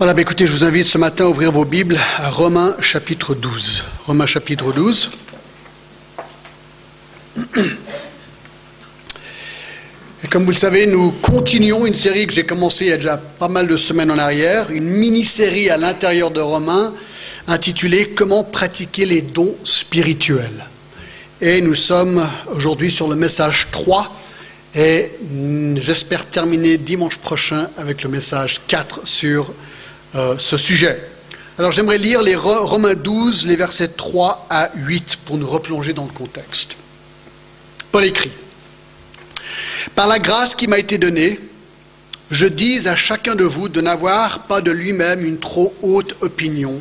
[0.00, 3.34] Voilà, bah écoutez, je vous invite ce matin à ouvrir vos Bibles à Romains chapitre
[3.34, 3.84] 12.
[4.06, 5.10] Romains chapitre 12.
[10.24, 12.96] Et comme vous le savez, nous continuons une série que j'ai commencée il y a
[12.96, 16.94] déjà pas mal de semaines en arrière, une mini-série à l'intérieur de Romains
[17.46, 20.64] intitulée Comment pratiquer les dons spirituels.
[21.42, 24.10] Et nous sommes aujourd'hui sur le message 3
[24.76, 25.10] et
[25.74, 29.52] j'espère terminer dimanche prochain avec le message 4 sur
[30.14, 31.00] euh, ce sujet.
[31.58, 36.04] Alors j'aimerais lire les Romains 12, les versets 3 à 8 pour nous replonger dans
[36.04, 36.76] le contexte.
[37.92, 38.32] Paul écrit,
[39.94, 41.38] Par la grâce qui m'a été donnée,
[42.30, 46.80] je dis à chacun de vous de n'avoir pas de lui-même une trop haute opinion,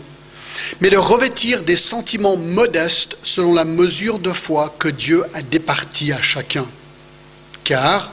[0.82, 6.14] mais de revêtir des sentiments modestes selon la mesure de foi que Dieu a départie
[6.14, 6.66] à chacun.
[7.64, 8.12] Car,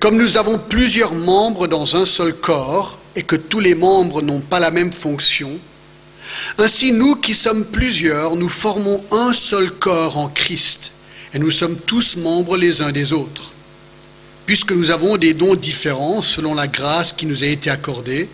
[0.00, 4.38] comme nous avons plusieurs membres dans un seul corps, et que tous les membres n'ont
[4.38, 5.58] pas la même fonction,
[6.56, 10.92] ainsi nous qui sommes plusieurs, nous formons un seul corps en Christ,
[11.34, 13.52] et nous sommes tous membres les uns des autres.
[14.46, 18.28] Puisque nous avons des dons différents selon la grâce qui nous a été accordée,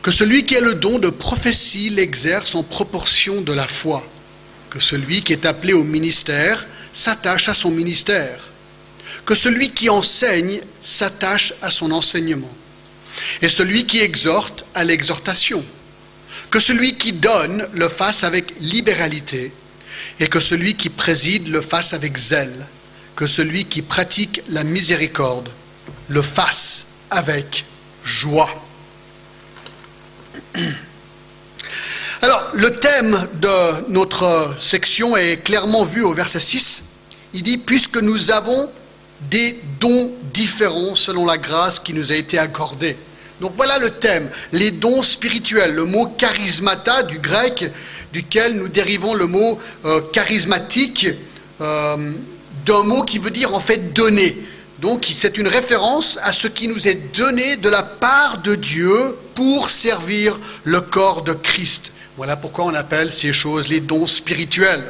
[0.00, 4.06] que celui qui a le don de prophétie l'exerce en proportion de la foi,
[4.70, 8.38] que celui qui est appelé au ministère s'attache à son ministère,
[9.26, 12.54] que celui qui enseigne s'attache à son enseignement
[13.42, 15.64] et celui qui exhorte à l'exhortation.
[16.50, 19.52] Que celui qui donne le fasse avec libéralité,
[20.20, 22.66] et que celui qui préside le fasse avec zèle.
[23.16, 25.48] Que celui qui pratique la miséricorde
[26.08, 27.64] le fasse avec
[28.04, 28.50] joie.
[32.22, 36.82] Alors, le thème de notre section est clairement vu au verset 6.
[37.34, 38.70] Il dit, puisque nous avons
[39.30, 42.96] des dons différents selon la grâce qui nous a été accordée.
[43.40, 47.70] Donc voilà le thème, les dons spirituels, le mot charismata du grec,
[48.12, 51.08] duquel nous dérivons le mot euh, charismatique,
[51.60, 52.12] euh,
[52.64, 54.38] d'un mot qui veut dire en fait donner.
[54.80, 59.16] Donc c'est une référence à ce qui nous est donné de la part de Dieu
[59.34, 61.92] pour servir le corps de Christ.
[62.16, 64.84] Voilà pourquoi on appelle ces choses les dons spirituels.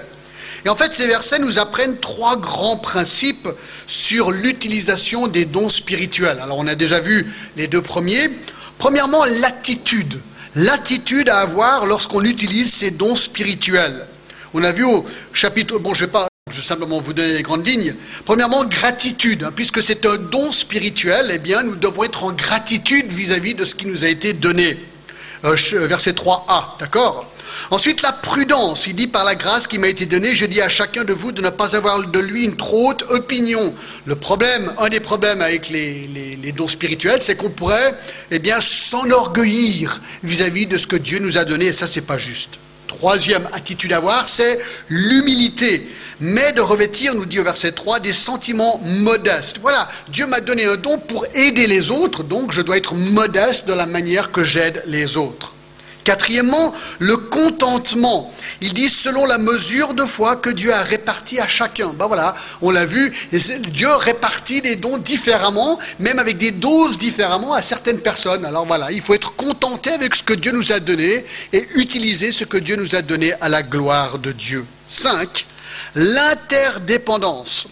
[0.65, 3.49] Et en fait, ces versets nous apprennent trois grands principes
[3.87, 6.41] sur l'utilisation des dons spirituels.
[6.41, 8.31] Alors, on a déjà vu les deux premiers.
[8.79, 10.21] Premièrement, l'attitude.
[10.57, 14.07] L'attitude à avoir lorsqu'on utilise ces dons spirituels.
[14.55, 17.43] On a vu au chapitre, bon, je vais pas, je vais simplement vous donner les
[17.43, 17.95] grandes lignes.
[18.25, 23.11] Premièrement, gratitude, hein, puisque c'est un don spirituel, eh bien, nous devons être en gratitude
[23.13, 24.79] vis-à-vis -vis de ce qui nous a été donné.
[25.45, 27.27] Euh, verset 3a, d'accord?
[27.71, 28.87] Ensuite, la prudence.
[28.87, 31.33] Il dit, par la grâce qui m'a été donnée, je dis à chacun de vous
[31.33, 33.75] de ne pas avoir de lui une trop haute opinion.
[34.07, 37.95] Le problème, un des problèmes avec les, dons spirituels, c'est qu'on pourrait
[38.31, 42.59] eh s'enorgueillir vis-à-vis de ce que Dieu nous a donné, et ça, c'est pas juste.
[42.87, 45.89] Troisième attitude à avoir, c'est l'humilité.
[46.21, 49.59] Mais de revêtir, nous dit au verset 3, des sentiments modestes.
[49.61, 53.67] Voilà, Dieu m'a donné un don pour aider les autres, donc je dois être modeste
[53.67, 55.54] de la manière que j'aide les autres.
[56.05, 58.33] Quatrièmement, le contentement.
[58.61, 61.89] Il dit selon la mesure de foi que Dieu a réparti à chacun.
[61.89, 67.55] Ben voilà, on l'a vu, Dieu répartit des dons différemment, même avec des doses différemment
[67.55, 68.45] à certaines personnes.
[68.45, 72.33] Alors voilà, il faut être contenté avec ce que Dieu nous a donné et utiliser
[72.33, 74.65] ce que Dieu nous a donné à la gloire de Dieu.
[74.89, 75.47] 5.
[75.95, 77.67] L'interdépendance.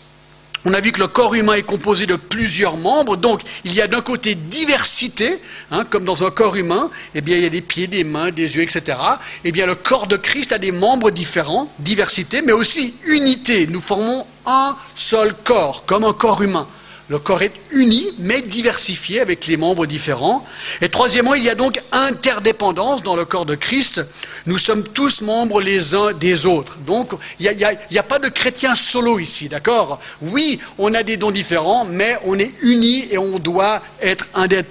[0.65, 3.81] On a vu que le corps humain est composé de plusieurs membres, donc il y
[3.81, 5.41] a d'un côté diversité,
[5.73, 8.31] hein, comme dans un corps humain, eh bien il y a des pieds, des mains,
[8.31, 8.97] des yeux, etc.
[9.43, 13.67] Eh bien le corps de Christ a des membres différents, diversité, mais aussi unité.
[13.67, 16.69] Nous formons un seul corps, comme un corps humain.
[17.09, 20.47] Le corps est uni, mais diversifié avec les membres différents.
[20.81, 24.01] Et troisièmement, il y a donc interdépendance dans le corps de Christ.
[24.47, 26.79] Nous sommes tous membres les uns des autres.
[26.79, 27.51] Donc, il
[27.91, 30.01] n'y a, pas de chrétien solo ici, d'accord?
[30.21, 34.29] Oui, on a des dons différents, mais on est unis et on doit être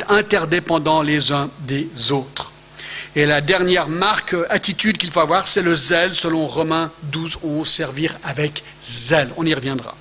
[0.09, 2.51] interdépendants les uns des autres.
[3.16, 7.68] Et la dernière marque, attitude qu'il faut avoir, c'est le zèle, selon Romains 12, 11,
[7.68, 9.30] servir avec zèle.
[9.36, 9.95] On y reviendra.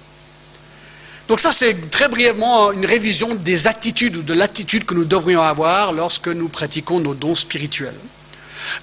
[1.30, 5.40] Donc ça, c'est très brièvement une révision des attitudes ou de l'attitude que nous devrions
[5.40, 7.94] avoir lorsque nous pratiquons nos dons spirituels.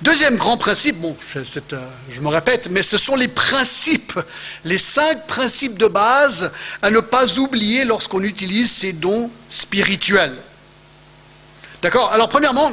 [0.02, 1.44] Deuxième grand principe, bon, euh,
[2.10, 4.18] je me répète, mais ce sont les principes,
[4.64, 6.50] les cinq principes de base
[6.82, 10.38] à ne pas oublier lorsqu'on utilise ces dons spirituels.
[11.82, 12.14] D'accord?
[12.14, 12.72] Alors premièrement,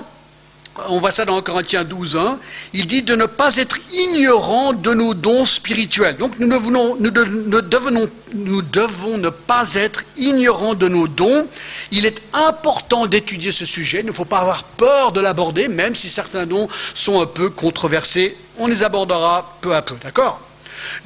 [0.88, 2.38] on voit ça dans Corinthiens 12, 1,
[2.73, 6.17] il dit de ne pas être ignorant de nos dons spirituels.
[6.17, 11.47] Donc nous, devenons, devons ne pas être ignorants de nos dons.
[11.93, 15.94] Il est important d'étudier ce sujet, il ne faut pas avoir peur de l'aborder, même
[15.94, 18.37] si certains dons sont un peu controversés.
[18.59, 20.41] On les abordera peu à peu, d'accord?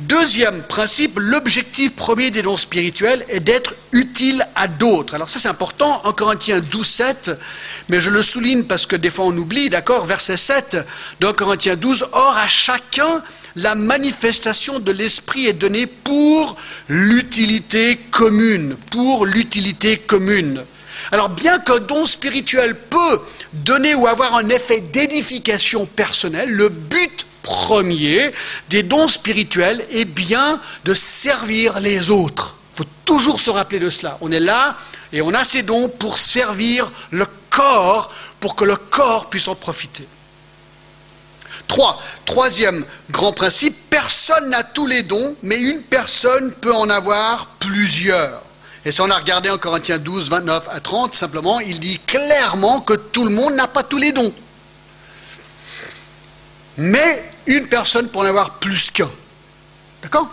[0.00, 5.14] Deuxième principe, l'objectif premier des dons spirituels est d'être utile à d'autres.
[5.14, 7.30] Alors ça c'est important, en Corinthiens 12, 7,
[7.88, 10.78] mais je le souligne parce que des fois on oublie, d'accord, verset 7
[11.20, 13.22] de Corinthiens 12, Or à chacun
[13.56, 16.56] la manifestation de l'Esprit est donnée pour
[16.88, 20.62] l'utilité commune, pour l'utilité commune.
[21.10, 23.20] Alors bien qu'un don spirituel peut
[23.52, 28.30] donner ou avoir un effet d'édification personnelle, le but premier
[28.68, 32.56] des dons spirituels est bien de servir les autres.
[32.74, 34.18] Il faut toujours se rappeler de cela.
[34.20, 34.76] On est là
[35.14, 39.54] et on a ces dons pour servir le corps, pour que le corps puisse en
[39.54, 40.06] profiter.
[41.66, 47.46] Trois, troisième grand principe, personne n'a tous les dons, mais une personne peut en avoir
[47.58, 48.42] plusieurs.
[48.84, 52.82] Et si on a regardé en Corinthiens 12, 29 à 30, simplement, il dit clairement
[52.82, 54.32] que tout le monde n'a pas tous les dons.
[56.78, 59.10] Mais une personne peut en avoir plus qu'un.
[60.02, 60.28] D'accord?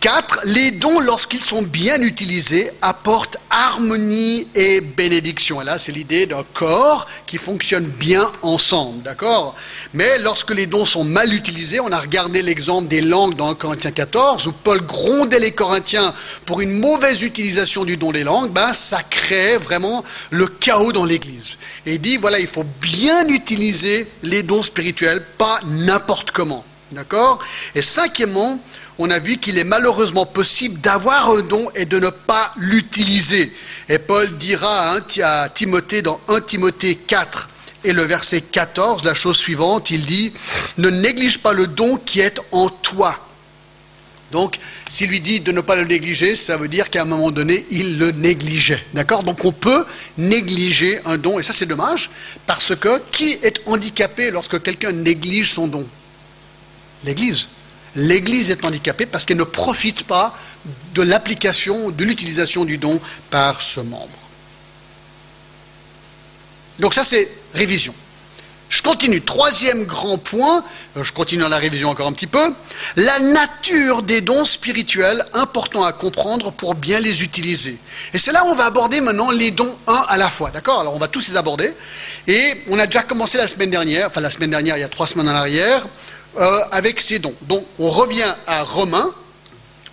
[0.00, 0.40] 4.
[0.44, 5.60] Les dons, lorsqu'ils sont bien utilisés, apportent harmonie et bénédiction.
[5.60, 9.54] Et là, c'est l'idée d'un corps qui fonctionne bien ensemble, d'accord?
[9.92, 13.90] Mais lorsque les dons sont mal utilisés, on a regardé l'exemple des langues dans Corinthiens
[13.90, 16.14] 14, où Paul grondait les Corinthiens
[16.46, 21.04] pour une mauvaise utilisation du don des langues, ben, ça crée vraiment le chaos dans
[21.04, 21.58] l'Église.
[21.84, 26.64] Et il dit, voilà, il faut bien utiliser les dons spirituels, pas n'importe comment.
[26.92, 27.38] D'accord?
[27.74, 28.58] Et cinquièmement,
[29.00, 33.50] on a vu qu'il est malheureusement possible d'avoir un don et de ne pas l'utiliser.
[33.88, 37.48] Et Paul dira à Timothée dans 1 Timothée 4
[37.84, 40.34] et le verset 14, la chose suivante, il dit,
[40.76, 43.18] ne néglige pas le don qui est en toi.
[44.32, 44.58] Donc,
[44.88, 47.64] s'il lui dit de ne pas le négliger, ça veut dire qu'à un moment donné,
[47.70, 48.84] il le négligeait.
[48.92, 49.22] D'accord?
[49.22, 49.86] Donc, on peut
[50.18, 52.10] négliger un don, et ça c'est dommage,
[52.46, 55.86] parce que qui est handicapé lorsque quelqu'un néglige son don?
[57.02, 57.48] L'Église
[57.96, 60.34] l'Église est handicapée parce qu'elle ne profite pas
[60.94, 63.00] de l'application, de l'utilisation du don
[63.30, 64.08] par ce membre.
[66.78, 67.94] Donc ça, c'est révision.
[68.70, 69.20] Je continue.
[69.20, 70.64] Troisième grand point,
[70.96, 72.54] euh, je continue dans la révision encore un petit peu,
[72.94, 77.76] la nature des dons spirituels, important à comprendre pour bien les utiliser.
[78.14, 80.50] Et c'est là où on va aborder maintenant les dons un à la fois.
[80.50, 80.80] D'accord?
[80.80, 81.74] Alors on va tous les aborder.
[82.28, 84.88] Et on a déjà commencé la semaine dernière, enfin la semaine dernière, il y a
[84.88, 85.84] trois semaines en arrière,
[86.38, 87.34] euh, avec ces dons.
[87.42, 89.12] Donc on revient à Romains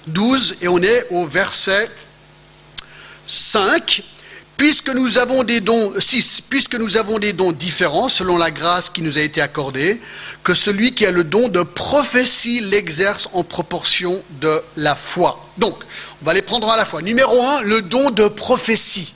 [0.08, 1.90] 12 et on est au verset
[3.26, 4.04] 5.
[4.58, 8.90] Puisque nous avons des dons, 6, puisque nous avons des dons différents selon la grâce
[8.90, 10.02] qui nous a été accordée,
[10.44, 15.48] que celui qui a le don de prophétie l'exerce en proportion de la foi.
[15.60, 15.76] Donc,
[16.24, 17.04] on va les prendre à la fois.
[17.04, 19.14] Numéro 1, le don de prophétie.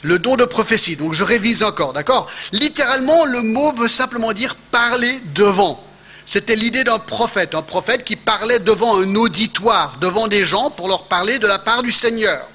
[0.00, 0.96] Le don de prophétie.
[0.96, 2.30] Donc, je révise encore, d'accord?
[2.52, 5.84] Littéralement, le mot veut simplement dire parler devant.
[6.32, 10.86] C'était l'idée d'un prophète, un prophète qui parlait devant un auditoire, devant des gens pour
[10.86, 12.46] leur parler de la part du Seigneur.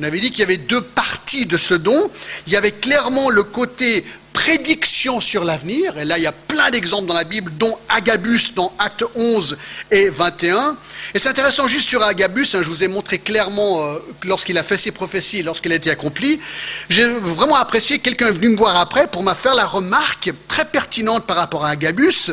[0.00, 2.10] On avait dit qu'il y avait deux parties de ce don.
[2.46, 6.70] Il y avait clairement le côté prédiction sur l'avenir, et là il y a plein
[6.70, 9.56] d'exemples dans la Bible, dont Agabus dans Acte 11
[9.90, 10.76] et 21.
[11.14, 14.62] Et c'est intéressant juste sur Agabus, hein, je vous ai montré clairement euh, lorsqu'il a
[14.62, 16.40] fait ses prophéties, lorsqu'il a été accompli.
[16.88, 21.26] J'ai vraiment apprécié, quelqu'un venu me voir après pour m'a faire la remarque très pertinente
[21.26, 22.32] par rapport à Agabus,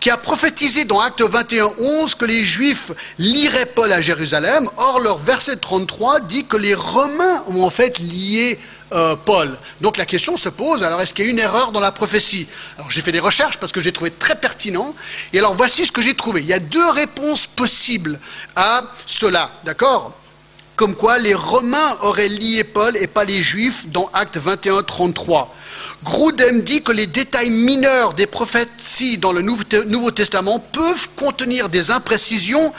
[0.00, 4.68] qui a prophétisé dans Acte 21, 11 que les Juifs liraient Paul à Jérusalem.
[4.76, 8.58] Or, leur verset 33 dit que les Romains ont en fait lié
[8.92, 9.56] euh, Paul.
[9.80, 12.46] Donc la question se pose, alors est-ce qu'il y a une erreur dans la prophétie?
[12.76, 14.94] Alors j'ai fait des recherches parce que j'ai trouvé très pertinent.
[15.32, 16.40] Et alors voici ce que j'ai trouvé.
[16.40, 18.18] Il y a deux réponses possibles
[18.56, 20.14] à cela, d'accord?
[20.76, 25.54] Comme quoi les Romains auraient lié Paul et pas les Juifs dans Acte 21, 33.
[26.02, 31.90] Grudem dit que les détails mineurs des prophéties dans le Nouveau Testament peuvent contenir des
[31.90, 32.72] imprécisions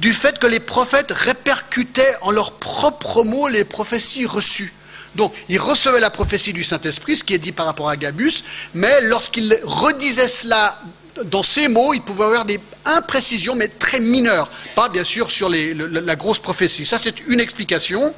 [0.00, 4.72] du fait que les prophètes répercutaient en leurs propres mots les prophéties reçues.
[5.14, 8.44] Donc, il recevait la prophétie du Saint-Esprit, ce qui est dit par rapport à Gabus,
[8.74, 10.78] mais lorsqu'il redisait cela
[11.26, 14.50] dans ces mots, il pouvait avoir des imprécisions, mais très mineures.
[14.74, 16.84] Pas, bien sûr, sur la grosse prophétie.
[16.84, 18.12] Ça, c'est une explication.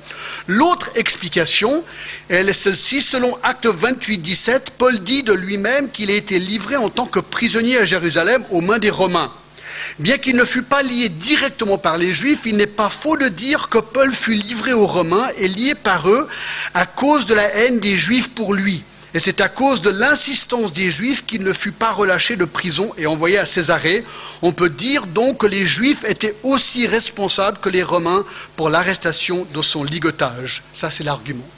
[0.46, 1.84] L'autre explication,
[2.28, 3.00] elle est celle-ci.
[3.00, 7.20] Selon Acte 28, 17, Paul dit de lui-même qu'il a été livré en tant que
[7.20, 9.32] prisonnier à Jérusalem aux mains des Romains.
[9.98, 13.28] Bien qu'il ne fût pas lié directement par les Juifs, il n'est pas faux de
[13.28, 16.28] dire que Paul fut livré aux Romains et lié par eux
[16.74, 18.82] à cause de la haine des Juifs pour lui.
[19.14, 22.92] et c'est à cause de l'insistance des Juifs qu'il ne fut pas relâché de prison
[22.98, 24.04] et envoyé à Césarée.
[24.42, 29.46] On peut dire donc que les Juifs étaient aussi responsables que les Romains pour l'arrestation
[29.54, 30.62] de son ligotage.
[30.72, 31.48] Ça, c'est l'argument.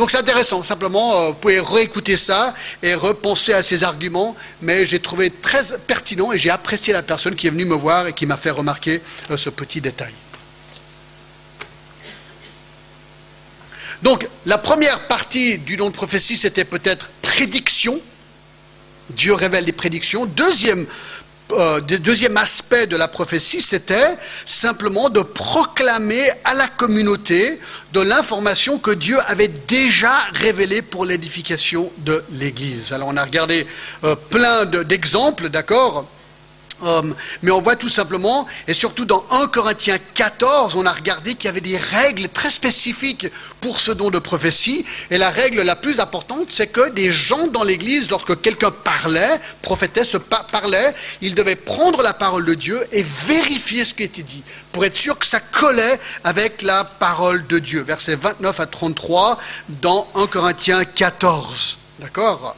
[0.00, 4.86] Donc c'est intéressant, simplement, euh, vous pouvez réécouter ça et repenser à ces arguments, mais
[4.86, 8.14] j'ai trouvé très pertinent et j'ai apprécié la personne qui est venue me voir et
[8.14, 10.14] qui m'a fait remarquer euh, ce petit détail.
[14.02, 18.00] Donc la première partie du don de prophétie, c'était peut-être prédiction.
[19.10, 20.24] Dieu révèle des prédictions.
[20.24, 20.86] Deuxième
[21.52, 27.58] euh, deuxième aspect de la prophétie, c'était simplement de proclamer à la communauté
[27.92, 32.92] de l'information que Dieu avait déjà révélée pour l'édification de l'Église.
[32.92, 33.66] Alors on a regardé
[34.04, 36.06] euh, plein d'exemples, d'accord?
[37.42, 41.46] Mais on voit tout simplement, et surtout dans 1 Corinthiens 14, on a regardé qu'il
[41.46, 43.26] y avait des règles très spécifiques
[43.60, 44.84] pour ce don de prophétie.
[45.10, 49.40] Et la règle la plus importante, c'est que des gens dans l'Église, lorsque quelqu'un parlait,
[49.62, 50.16] prophétesse
[50.50, 54.84] parlait, ils devaient prendre la parole de Dieu et vérifier ce qui était dit, pour
[54.84, 57.82] être sûr que ça collait avec la parole de Dieu.
[57.82, 61.78] Versets 29 à 33 dans 1 Corinthiens 14.
[61.98, 62.56] D'accord?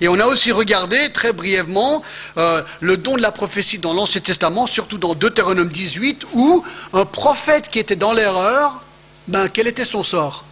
[0.00, 2.02] Et on a aussi regardé très brièvement
[2.36, 7.04] euh, le don de la prophétie dans l'Ancien Testament, surtout dans Deutéronome 18, où un
[7.04, 8.84] prophète qui était dans l'erreur,
[9.28, 10.44] ben, quel était son sort?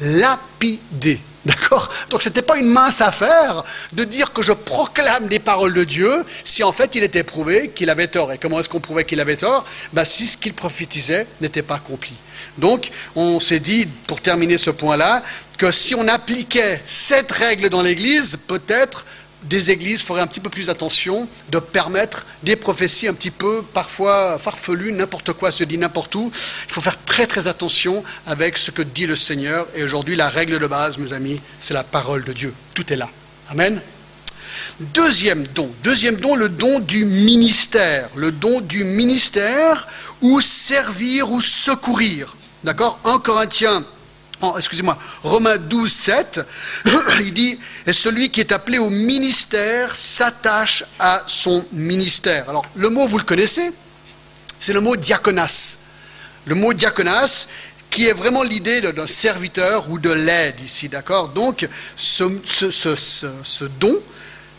[0.00, 1.20] Lapidé.
[1.44, 1.88] D'accord?
[2.10, 3.62] Donc ce n'était pas une mince affaire
[3.92, 7.70] de dire que je proclame des paroles de Dieu si en fait il était prouvé
[7.74, 8.32] qu'il avait tort.
[8.32, 9.64] Et comment est-ce qu'on prouvait qu'il avait tort?
[9.92, 12.14] Ben, Si ce qu'il prophétisait n'était pas accompli.
[12.58, 15.22] Donc on s'est dit, pour terminer ce point-là,
[15.56, 19.04] que si on appliquait cette règle dans l'Église, peut-être
[19.44, 23.62] des églises feraient un petit peu plus attention de permettre des prophéties un petit peu
[23.62, 26.30] parfois farfelues, n'importe quoi se dit n'importe où.
[26.66, 29.66] Il faut faire très très attention avec ce que dit le Seigneur.
[29.74, 32.52] Et aujourd'hui, la règle de base, mes amis, c'est la parole de Dieu.
[32.74, 33.08] Tout est là.
[33.48, 33.80] Amen.
[34.80, 38.10] Deuxième don, deuxième don, le don du ministère.
[38.16, 39.86] Le don du ministère
[40.20, 42.36] ou servir ou secourir.
[42.68, 43.82] D'accord 1 Corinthiens
[44.58, 46.40] excusez-moi, Romains 12, 7,
[47.20, 52.46] il dit, et celui qui est appelé au ministère s'attache à son ministère.
[52.50, 53.70] Alors, le mot, vous le connaissez,
[54.60, 55.78] c'est le mot diaconas.
[56.44, 57.46] Le mot diaconas,
[57.88, 63.98] qui est vraiment l'idée d'un serviteur ou de l'aide ici, d'accord Donc, ce, ce don,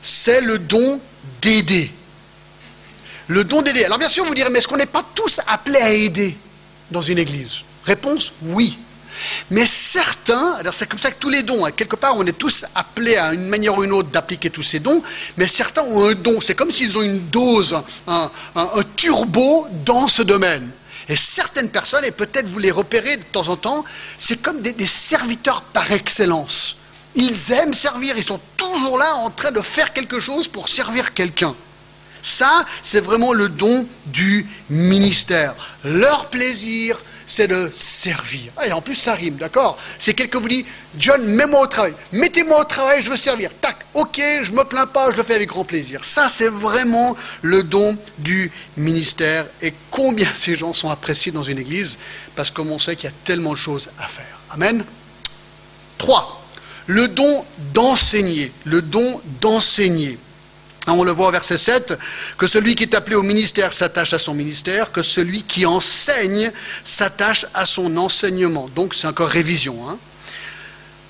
[0.01, 0.99] c'est le don
[1.43, 1.91] d'aider.
[3.27, 3.85] Le don d'aider.
[3.85, 6.35] Alors, bien sûr, vous direz, mais est-ce qu'on n'est pas tous appelés à aider
[6.89, 7.68] dans une église?
[7.85, 8.77] Réponse, oui.
[9.51, 12.37] Mais certains, alors c'est comme ça que tous les dons, hein, quelque part on est
[12.37, 15.01] tous appelés à une manière ou une autre d'appliquer tous ces dons,
[15.37, 18.29] mais certains ont un don, c'est comme s'ils ont une dose, un,
[18.95, 20.69] turbo dans ce domaine.
[21.07, 23.83] Et certaines personnes, et peut-être vous les repérez de temps en temps,
[24.17, 26.77] c'est comme des, des serviteurs par excellence.
[27.15, 31.13] Ils aiment servir, ils sont toujours là en train de faire quelque chose pour servir
[31.13, 31.55] quelqu'un.
[32.21, 35.55] Ça, c'est vraiment le don du ministère.
[35.83, 38.51] Leur plaisir, c'est de servir.
[38.57, 40.65] Ah, et en plus, ça rime, d'accord C'est quelqu'un vous dit,
[40.97, 41.93] John, mets-moi au travail.
[42.11, 43.51] Mettez-moi au travail, je veux servir.
[43.61, 46.03] Tac, ok, je me plains pas, je le fais avec grand plaisir.
[46.03, 49.45] Ça, c'est vraiment le don du ministère.
[49.61, 51.99] Et combien ces gens sont appréciés dans une église
[52.35, 54.39] Parce qu'on sait qu'il y a tellement de choses à faire.
[54.49, 54.83] Amen.
[55.99, 56.43] 3.
[56.87, 57.45] Le don
[57.75, 58.51] d'enseigner.
[58.65, 60.17] Le don d'enseigner.
[60.93, 61.93] On le voit au verset 7,
[62.37, 66.51] que celui qui est appelé au ministère s'attache à son ministère, que celui qui enseigne
[66.85, 68.69] s'attache à son enseignement.
[68.75, 69.89] Donc c'est encore révision.
[69.89, 69.97] Hein.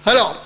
[0.05, 0.41] Alors,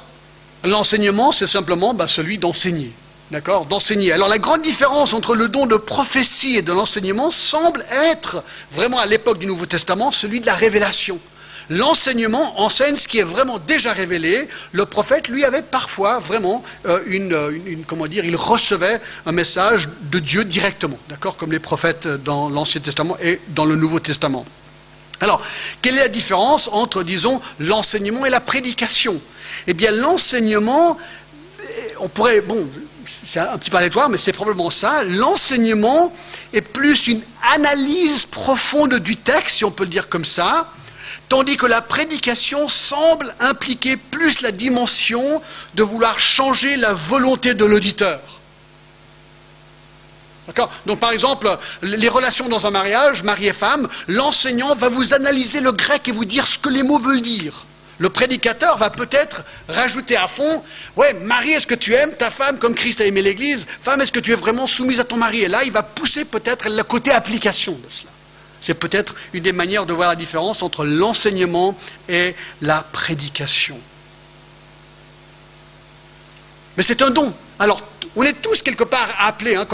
[0.63, 2.91] l'enseignement, c'est simplement bah, celui d'enseigner.
[3.31, 3.65] D'accord?
[3.65, 4.11] D'enseigner.
[4.11, 8.99] Alors la grande différence entre le don de prophétie et de l'enseignement semble être, vraiment
[8.99, 11.19] à l'époque du Nouveau Testament, celui de la révélation.
[11.69, 14.47] L'enseignement enseigne ce qui est vraiment déjà révélé.
[14.71, 19.87] Le prophète, lui, avait parfois vraiment euh, euh, une, comment dire, il recevait un message
[20.01, 24.45] de Dieu directement, d'accord, comme les prophètes dans l'Ancien Testament et dans le Nouveau Testament.
[25.21, 25.41] Alors,
[25.81, 29.21] quelle est la différence entre, disons, l'enseignement et la prédication?
[29.67, 30.97] Eh bien, l'enseignement,
[31.99, 32.67] on pourrait, bon,
[33.05, 35.03] c'est un petit peu aléatoire, mais c'est probablement ça.
[35.05, 36.13] L'enseignement
[36.51, 37.21] est plus une
[37.53, 40.69] analyse profonde du texte, si on peut le dire comme ça
[41.33, 45.41] tandis que la prédication semble impliquer plus la dimension
[45.73, 48.19] de vouloir changer la volonté de l'auditeur.
[50.85, 51.49] Donc par exemple,
[51.81, 56.11] les relations dans un mariage, mari et femme, l'enseignant va vous analyser le grec et
[56.11, 57.65] vous dire ce que les mots veulent dire.
[57.97, 60.63] Le prédicateur va peut-être rajouter à fond,
[60.97, 63.65] ouais, Marie, est-ce que tu aimes ta femme comme Christ a aimé l'Église?
[63.81, 65.41] Femme, est-ce que tu es vraiment soumise à ton mari?
[65.41, 68.12] Et là, il va pousser peut-être le côté application de cela.
[68.63, 71.77] C'est peut-être une des manières de voir la différence entre l'enseignement
[72.07, 73.77] et la prédication.
[76.77, 77.33] Mais c'est un don.
[77.59, 77.81] Alors,
[78.15, 79.57] on est tous quelque part appelés.
[79.57, 79.67] Hein,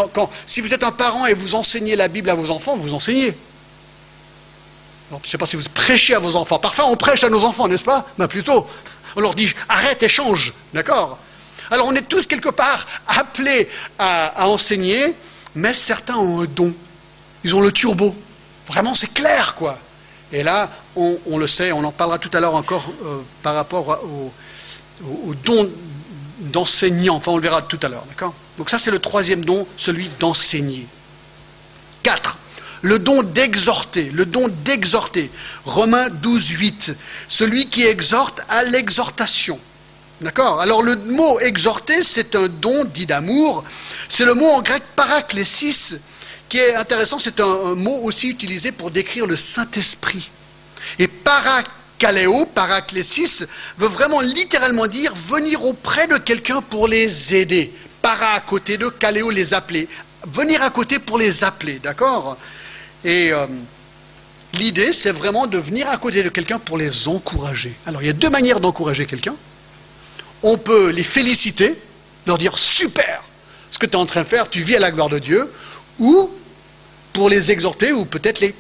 [0.48, 3.38] si vous êtes un parent et vous enseignez la Bible à vos enfants, vous enseignez.
[5.12, 6.58] je ne sais pas si vous prêchez à vos enfants.
[6.58, 8.08] Parfois, on prêche à nos enfants, n'est-ce pas?
[8.18, 8.66] Mais plutôt,
[9.16, 10.52] on leur dit arrête et change.
[10.74, 11.20] D'accord?
[11.70, 13.70] Alors, on est tous quelque part appelés
[14.00, 15.14] à, enseigner,
[15.54, 16.74] mais certains ont un don.
[17.44, 18.16] Ils ont le turbo.
[18.70, 19.78] Vraiment, c'est clair, quoi.
[20.32, 24.00] Et là, on, le sait, on en parlera tout à l'heure encore euh, par rapport
[24.04, 24.32] au,
[25.44, 25.70] don
[26.40, 27.16] d'enseignant.
[27.16, 28.34] Enfin, on le verra tout à l'heure, d'accord?
[28.58, 30.86] Donc ça, c'est le troisième don, celui d'enseigner.
[32.04, 32.38] Quatre,
[32.82, 35.32] le don d'exhorter, le don d'exhorter.
[35.66, 36.96] Romains 12, 8,
[37.28, 39.60] celui qui exhorte à l'exhortation.
[40.22, 40.60] D'accord?
[40.60, 43.64] Alors le mot exhorter, c'est un don dit d'amour.
[44.10, 45.96] C'est le mot en grec paraklesis,
[46.50, 50.30] qui est intéressant, c'est un, mot aussi utilisé pour décrire le Saint-Esprit.
[50.98, 51.68] Et parak
[52.00, 53.46] Kaléo, paraklésis,
[53.78, 57.74] veut vraiment littéralement dire venir auprès de quelqu'un pour les aider.
[58.02, 59.90] Para à côté de, kaléo les appeler.
[60.34, 62.38] Venir à côté pour les appeler, d'accord?
[63.04, 63.46] Et euh,
[64.54, 67.74] l'idée, c'est vraiment de venir à côté de quelqu'un pour les encourager.
[67.86, 69.36] Alors, il y a deux manières d'encourager quelqu'un.
[70.42, 71.76] On peut les féliciter,
[72.26, 73.24] leur dire super,
[73.70, 75.52] ce que tu es en train de faire, tu vis à la gloire de Dieu,
[76.00, 76.30] ou
[77.20, 78.56] pour les exhorter, ou peut-être les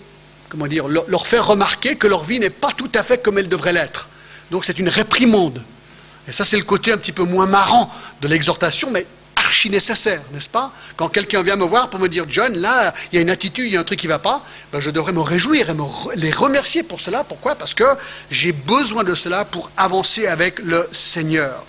[0.50, 3.48] comment dire, leur faire remarquer que leur vie n'est pas tout à fait comme elle
[3.48, 4.10] devrait l'être.
[4.52, 5.64] Donc c'est une réprimande.
[6.28, 7.90] Et ça, c'est le côté un petit peu moins marrant
[8.20, 9.06] de l'exhortation, mais
[9.38, 10.74] archi nécessaire, n'est-ce pas?
[10.98, 13.68] Quand quelqu'un vient me voir pour me dire, John, là, il y a une attitude,
[13.68, 15.74] il y a un truc qui ne va pas, ben, je devrais me réjouir et
[15.74, 15.86] me
[16.16, 17.24] les remercier pour cela.
[17.24, 17.56] Pourquoi?
[17.56, 17.86] Parce que
[18.30, 21.64] j'ai besoin de cela pour avancer avec le Seigneur.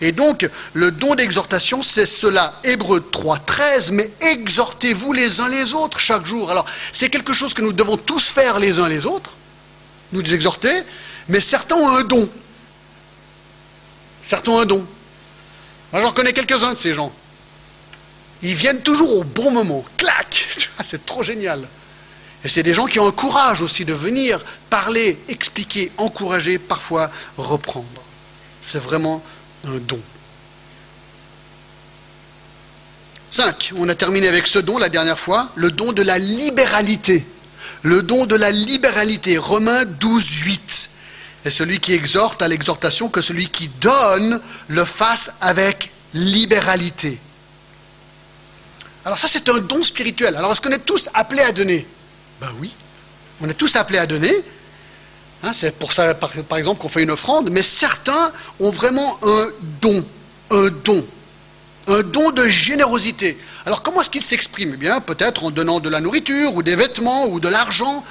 [0.00, 2.60] Et donc, le don d'exhortation, c'est cela.
[2.64, 6.50] Hébreu 3, 13, mais exhortez-vous les uns les autres chaque jour.
[6.50, 9.36] Alors, c'est quelque chose que nous devons tous faire les uns les autres,
[10.12, 10.82] nous exhorter,
[11.28, 12.28] mais certains ont un don.
[14.22, 14.86] Certains ont un don.
[15.92, 17.12] Moi, j'en connais quelques-uns de ces gens.
[18.42, 19.84] Ils viennent toujours au bon moment.
[19.96, 20.46] Clac
[20.82, 21.66] C'est trop génial.
[22.44, 27.10] Et c'est des gens qui ont un courage aussi de venir parler, expliquer, encourager, parfois
[27.38, 28.02] reprendre.
[28.62, 29.22] C'est vraiment
[29.66, 30.00] un don.
[33.30, 33.72] 5.
[33.76, 37.26] On a terminé avec ce don la dernière fois, le don de la libéralité.
[37.82, 39.36] Le don de la libéralité.
[39.36, 40.90] Romains 12, 8.
[41.44, 47.18] Et celui qui exhorte à l'exhortation que celui qui donne le fasse avec libéralité.
[49.04, 50.34] Alors ça, c'est un don spirituel.
[50.34, 51.86] Alors est-ce qu'on est tous appelés à donner?
[52.40, 52.74] Ben oui,
[53.40, 54.34] on est tous appelés à donner,
[55.42, 59.48] Hein, c'est pour ça, par, exemple, qu'on fait une offrande, mais certains ont vraiment un
[59.80, 60.04] don,
[60.50, 61.04] un don,
[61.88, 63.36] un don de générosité.
[63.66, 66.74] Alors comment est-ce qu'il s'exprime Eh bien, peut-être en donnant de la nourriture, ou des
[66.74, 68.02] vêtements, ou de l'argent.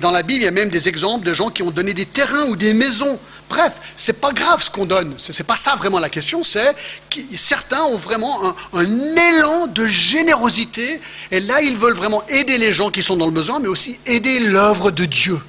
[0.00, 2.06] Dans la Bible, il y a même des exemples de gens qui ont donné des
[2.06, 3.18] terrains ou des maisons.
[3.50, 5.14] Bref, c'est pas grave ce qu'on donne.
[5.16, 6.42] C'est pas ça vraiment la question.
[6.42, 6.74] C'est
[7.10, 11.00] que certains ont vraiment un, un, élan de générosité,
[11.32, 13.98] et là, ils veulent vraiment aider les gens qui sont dans le besoin, mais aussi
[14.06, 15.40] aider l'œuvre de Dieu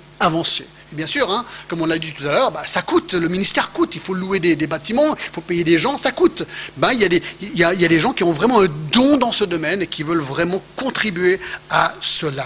[0.92, 3.72] bien sûr, hein, comme on l'a dit tout à l'heure, bah, ça coûte, le ministère
[3.72, 6.44] coûte, il faut louer des, bâtiments, il faut payer des gens, ça coûte.
[6.92, 8.62] Il, y a des, il, y a, il y a des gens qui ont vraiment
[8.62, 12.46] un don dans ce domaine et qui veulent vraiment contribuer à cela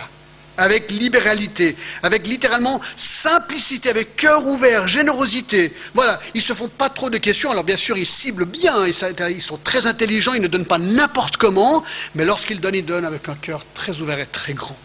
[0.58, 5.74] avec libéralité, avec littéralement simplicité, avec cœur ouvert, générosité.
[5.94, 7.52] Voilà, ils se font pas trop de questions.
[7.52, 11.38] Alors bien sûr, ils ciblent bien, ils sont très intelligents, ils ne donnent pas n'importe
[11.38, 11.84] comment,
[12.16, 14.78] mais lorsqu'ils donnent, ils donnent avec un cœur très ouvert et très grand.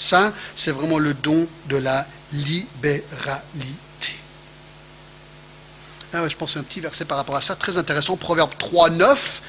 [0.00, 3.44] Ça, c'est vraiment le don de la libéralité.
[6.14, 8.88] Ah je pense à un petit verset par rapport à ça, très intéressant, Proverbe 3,
[8.90, 9.42] 9,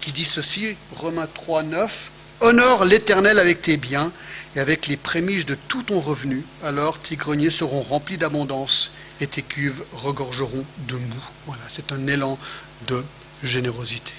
[0.00, 2.10] qui dit ceci, Romains 3, 9,
[2.40, 4.10] Honore l'Éternel avec tes biens
[4.56, 9.26] et avec les prémices de tout ton revenu, alors tes greniers seront remplis d'abondance et
[9.26, 11.22] tes cuves regorgeront de mou.
[11.44, 12.38] Voilà, c'est un élan
[12.86, 13.04] de
[13.44, 14.14] générosité.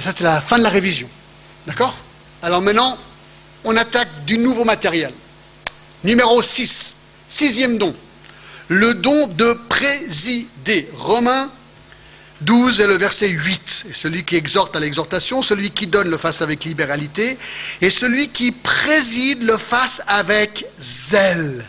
[0.00, 1.08] Ça c'est la fin de la révision.
[1.66, 1.94] D'accord?
[2.44, 2.98] Alors maintenant,
[3.64, 5.14] on attaque du nouveau matériel.
[6.04, 6.94] Numéro 6,
[7.26, 7.96] sixième don,
[8.68, 10.90] le don de présider.
[10.94, 11.50] Romains
[12.42, 13.86] 12 et le verset 8.
[13.88, 17.38] Et celui qui exhorte à l'exhortation, celui qui donne le fasse avec libéralité,
[17.80, 21.64] et celui qui préside le fasse avec zèle.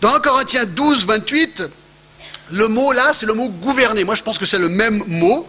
[0.00, 1.62] Dans Corinthiens 12, 28,
[2.50, 4.02] le mot là, c'est le mot gouverner.
[4.02, 5.48] Moi, je pense que c'est le même mot.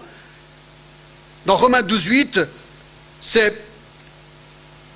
[1.48, 2.40] Dans Romains 12, 8,
[3.24, 3.56] c'est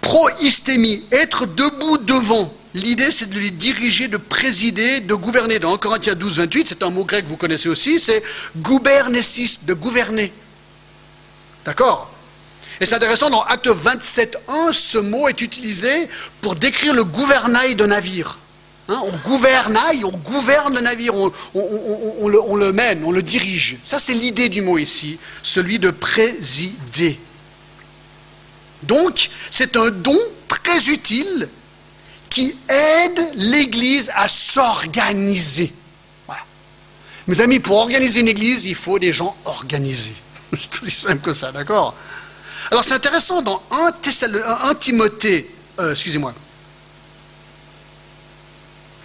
[0.02, 2.54] Pro-hystémie, être debout devant.
[2.74, 5.60] L'idée, c'est de les diriger, de présider, de gouverner.
[5.60, 8.22] Dans 1 Corinthiens 12, 28, c'est un mot grec que vous connaissez aussi, c'est
[8.58, 10.32] gouvernesis, de gouverner.
[11.66, 12.12] D'accord?
[12.80, 16.08] Et c'est intéressant, dans Acte 27, 1, ce mot est utilisé
[16.42, 18.38] pour décrire le gouvernail d'un navire.
[18.90, 21.32] Hein, on gouvernaille, on gouverne le navire, on,
[22.28, 23.78] le, mène, on le dirige.
[23.84, 27.20] Ça, c'est l'idée du mot ici, celui de présider.
[28.84, 31.50] Donc, c'est un don très utile
[32.30, 35.74] qui aide l'Église à s'organiser.
[37.28, 40.16] Mes amis, pour organiser une Église, il faut des gens organisés.
[40.54, 41.94] C'est aussi simple que ça, d'accord?
[42.72, 43.94] Alors, c'est intéressant, dans 1,
[44.76, 46.34] Timothée, euh, excusez-moi,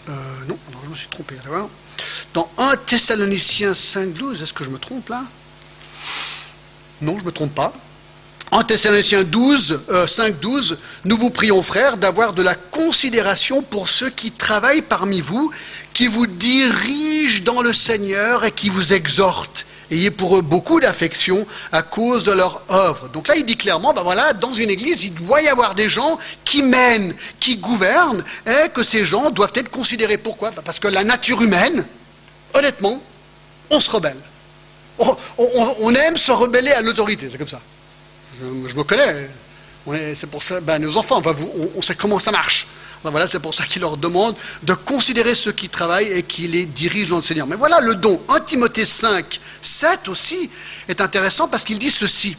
[0.09, 0.13] euh,
[0.49, 1.37] non, je me suis trompé.
[2.35, 5.23] Dans 1 Thessaloniciens 5.12, est-ce que je me trompe là?
[7.01, 7.73] Non, je ne me trompe pas.
[8.53, 14.11] En Thessaloniciens 12, 5, 12, nous vous prions, frères, d'avoir de la considération pour ceux
[14.11, 15.51] qui travaillent parmi vous,
[15.95, 19.65] qui vous dirigent dans le Seigneur et qui vous exhortent.
[19.91, 23.09] Ayez pour eux beaucoup d'affection à cause de leur œuvre.
[23.09, 25.89] Donc là, il dit clairement, ben voilà, dans une église, il doit y avoir des
[25.89, 30.19] gens qui mènent, qui gouvernent, et que ces gens doivent être considérés.
[30.19, 30.51] Pourquoi?
[30.51, 31.87] Ben Parce que la nature humaine,
[32.53, 33.03] honnêtement,
[33.71, 34.21] on se rebelle.
[34.99, 37.63] on aime se rebeller à l'autorité, c'est comme ça
[38.41, 39.29] je, me connais.
[40.15, 41.21] C'est pour ça, ben, nos enfants,
[41.75, 42.67] on, sait comment ça marche.
[43.05, 46.47] Ben, voilà, c'est pour ça qu'il leur demande de considérer ceux qui travaillent et qui
[46.49, 47.47] les dirigent dans le Seigneur.
[47.47, 48.21] Mais voilà le don.
[48.29, 50.51] 1 Timothée 5, 7 aussi
[50.89, 52.37] est intéressant parce qu'il dit ceci.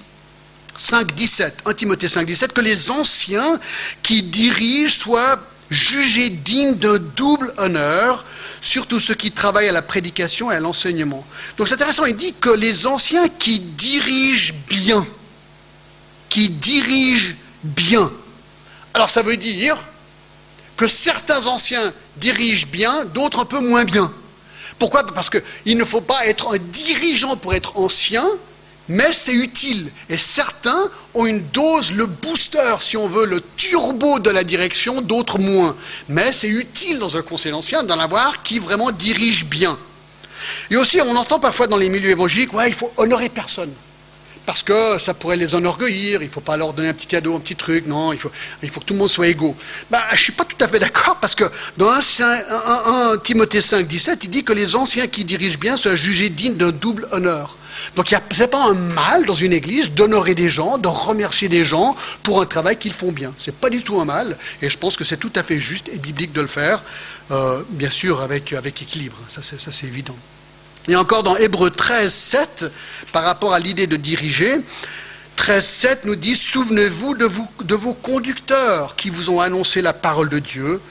[0.75, 1.63] 5, 17.
[1.65, 3.59] 1 Timothée 5, 17, que les anciens
[4.01, 8.25] qui dirigent soient jugés dignes d'un double honneur,
[8.61, 11.25] surtout ceux qui travaillent à la prédication et à l'enseignement.
[11.57, 15.05] Donc c'est intéressant, il dit que les anciens qui dirigent bien,
[16.33, 18.11] qui dirige bien.
[18.95, 19.77] Alors ça veut dire
[20.75, 24.11] que certains anciens dirigent bien, d'autres un peu moins bien.
[24.79, 25.05] Pourquoi?
[25.05, 28.25] Parce qu'il ne faut pas être un dirigeant pour être ancien,
[28.87, 29.91] mais c'est utile.
[30.09, 35.01] Et certains ont une dose, le booster, si on veut, le turbo de la direction,
[35.01, 35.75] d'autres moins.
[36.09, 39.77] Mais c'est utile dans un conseil ancien d'en avoir qui vraiment dirige bien.
[40.71, 43.71] Et aussi, on entend parfois dans les milieux évangéliques, ouais, il faut honorer personne
[44.45, 47.35] parce que ça pourrait les enorgueillir, il ne faut pas leur donner un petit cadeau,
[47.35, 49.55] un petit truc, non, il faut, que tout le monde soit égaux.
[49.89, 51.45] Bah, je ne suis pas tout à fait d'accord, parce que
[51.77, 56.29] dans 1, Timothée 5, 17, il dit que les anciens qui dirigent bien soient jugés
[56.29, 57.57] dignes d'un double honneur.
[57.95, 61.63] Donc ce n'est pas un mal dans une église d'honorer des gens, de remercier des
[61.63, 63.33] gens pour un travail qu'ils font bien.
[63.37, 65.59] Ce n'est pas du tout un mal, et je pense que c'est tout à fait
[65.59, 66.83] juste et biblique de le faire,
[67.31, 70.15] euh, bien sûr avec équilibre, ça c'est évident.
[70.87, 72.65] Et encore dans Hébreu 13, 7,
[73.13, 74.59] par rapport à l'idée de diriger,
[75.37, 80.39] 13, 7 nous dit Souvenez-vous de, vos conducteurs qui vous ont annoncé la parole de
[80.39, 80.81] Dieu.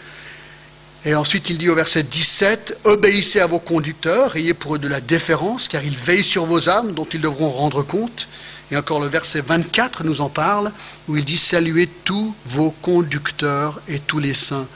[1.04, 4.88] Et ensuite, il dit au verset 17 Obéissez à vos conducteurs, ayez pour eux de
[4.88, 8.28] la déférence, car ils veillent sur vos âmes dont ils devront rendre compte.
[8.70, 10.72] Et encore le verset 24 nous en parle,
[11.06, 14.66] où il dit Saluez tous vos conducteurs et tous les saints,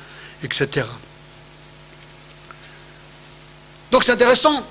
[0.42, 0.86] etc.
[3.90, 4.66] Donc c'est intéressant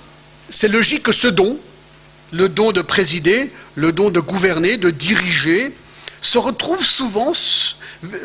[0.49, 1.57] c'est logique que ce don,
[2.31, 5.73] le don de présider, le don de gouverner, de diriger,
[6.21, 7.33] se retrouve souvent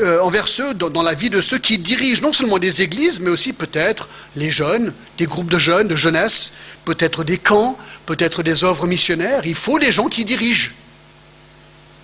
[0.01, 3.31] euh, envers ceux, dans, la vie de ceux qui dirigent non seulement des églises, mais
[3.31, 6.53] aussi peut-être les jeunes, des groupes de jeunes, de jeunesse,
[6.85, 9.43] peut-être des camps, peut-être des œuvres missionnaires.
[9.45, 10.73] Il faut des gens qui dirigent.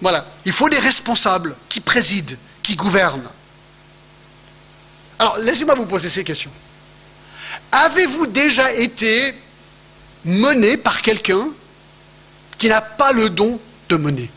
[0.03, 3.29] Voilà, il faut des responsables qui président, qui gouvernent.
[5.19, 6.51] Alors, laissez-moi vous poser ces questions.
[7.73, 9.35] Avez-vous déjà été
[10.27, 11.49] menée par quelqu'un
[12.59, 14.31] qui n'a pas le don de mener.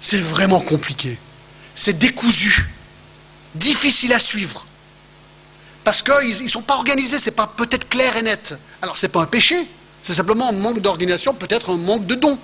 [0.00, 1.18] C'est vraiment compliqué.
[1.74, 2.68] C'est décousu,
[3.54, 4.64] difficile à suivre.
[5.84, 8.54] Parce qu'ils ne sont pas organisés, ce n'est pas peut-être clair et net.
[8.82, 9.66] Alors ce n'est pas un péché,
[10.02, 12.38] c'est simplement un manque d'organisation, peut-être un manque de don.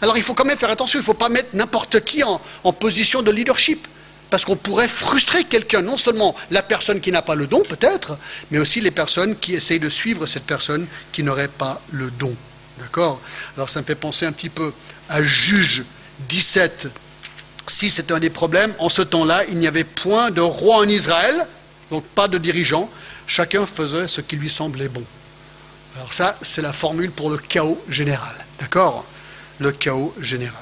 [0.00, 2.72] Alors il faut quand même faire attention, il ne faut pas mettre n'importe qui en
[2.72, 3.86] position de leadership
[4.32, 8.16] parce qu'on pourrait frustrer quelqu'un, non seulement la personne qui n'a pas le don peut-être,
[8.50, 12.34] mais aussi les personnes qui essayent de suivre cette personne qui n'aurait pas le don.
[12.78, 13.20] D'accord?
[13.58, 14.72] Alors ça me fait penser un petit peu
[15.10, 15.84] à Juge
[16.30, 16.88] 17.
[17.66, 20.88] Si c'est un des problèmes, en ce temps-là, il n'y avait point de roi en
[20.88, 21.46] Israël,
[21.90, 22.88] donc pas de dirigeant,
[23.26, 25.04] chacun faisait ce qui lui semblait bon.
[25.96, 28.34] Alors ça, c'est la formule pour le chaos général.
[28.58, 29.04] D'accord?
[29.58, 30.56] Le chaos général.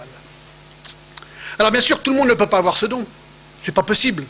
[1.61, 3.07] Alors bien sûr, tout le monde ne peut pas avoir ce don.
[3.61, 4.25] C'est pas possible.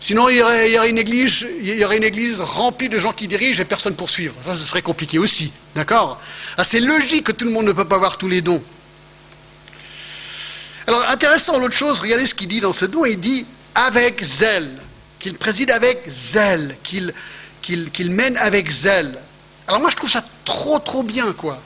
[0.00, 4.34] Sinon, il y, aurait, une église, remplie de gens qui dirigent et personne pour suivre.
[4.42, 5.52] Ça, ce serait compliqué aussi.
[5.76, 6.20] D'accord?
[6.58, 8.62] Ah, C'est logique que tout le monde ne peut pas avoir tous les dons.
[10.88, 13.04] Alors, intéressant, l'autre chose, regardez ce qu'il dit dans ce don.
[13.04, 13.46] Il dit
[13.76, 14.70] avec zèle,
[15.20, 19.16] qu'il préside avec zèle, qu'il mène avec zèle.
[19.68, 21.62] Alors, moi, je trouve ça trop, trop bien, quoi.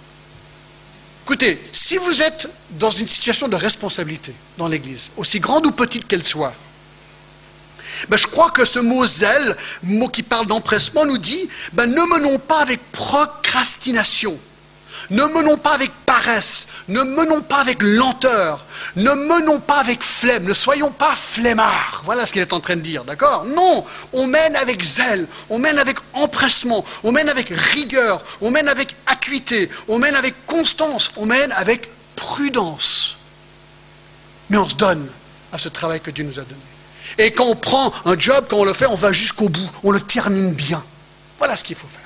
[1.26, 6.06] Écoutez, si vous êtes dans une situation de responsabilité dans l'Église, aussi grande ou petite
[6.06, 6.54] qu'elle soit,
[8.08, 12.00] ben, je crois que ce mot zèle, mot qui parle d'empressement, nous dit ben, ne
[12.20, 14.38] menons pas avec procrastination,
[15.10, 18.64] ne menons pas avec paresse, ne menons pas avec lenteur,
[18.96, 22.02] ne menons pas avec flemme, ne soyons pas flemmards.
[22.04, 23.44] Voilà ce qu'il est en train de dire, d'accord?
[23.44, 28.68] Non, on mène avec zèle, on mène avec empressement, on mène avec rigueur, on mène
[28.68, 33.18] avec acuité, on mène avec constance, on mène avec prudence.
[34.50, 35.08] Mais on se donne
[35.52, 36.60] à ce travail que Dieu nous a donné.
[37.18, 39.90] Et quand on prend un job, quand on le fait, on va jusqu'au bout, on
[39.90, 40.82] le termine bien.
[41.38, 42.05] Voilà ce qu'il faut faire.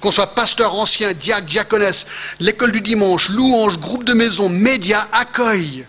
[0.00, 2.06] Qu'on soit pasteur ancien, diacre, diaconesse,
[2.38, 5.84] l'école du dimanche, louange, groupe de maison, médias, accueil.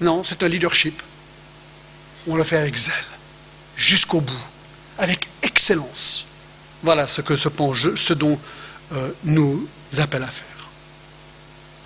[0.00, 1.02] Non, c'est un leadership.
[2.26, 2.94] On le fait avec zèle,
[3.76, 4.46] jusqu'au bout,
[4.98, 6.26] avec excellence.
[6.82, 7.48] Voilà ce que ce,
[7.96, 8.38] ce dont
[8.92, 9.66] euh, nous
[9.98, 10.44] appelle à faire.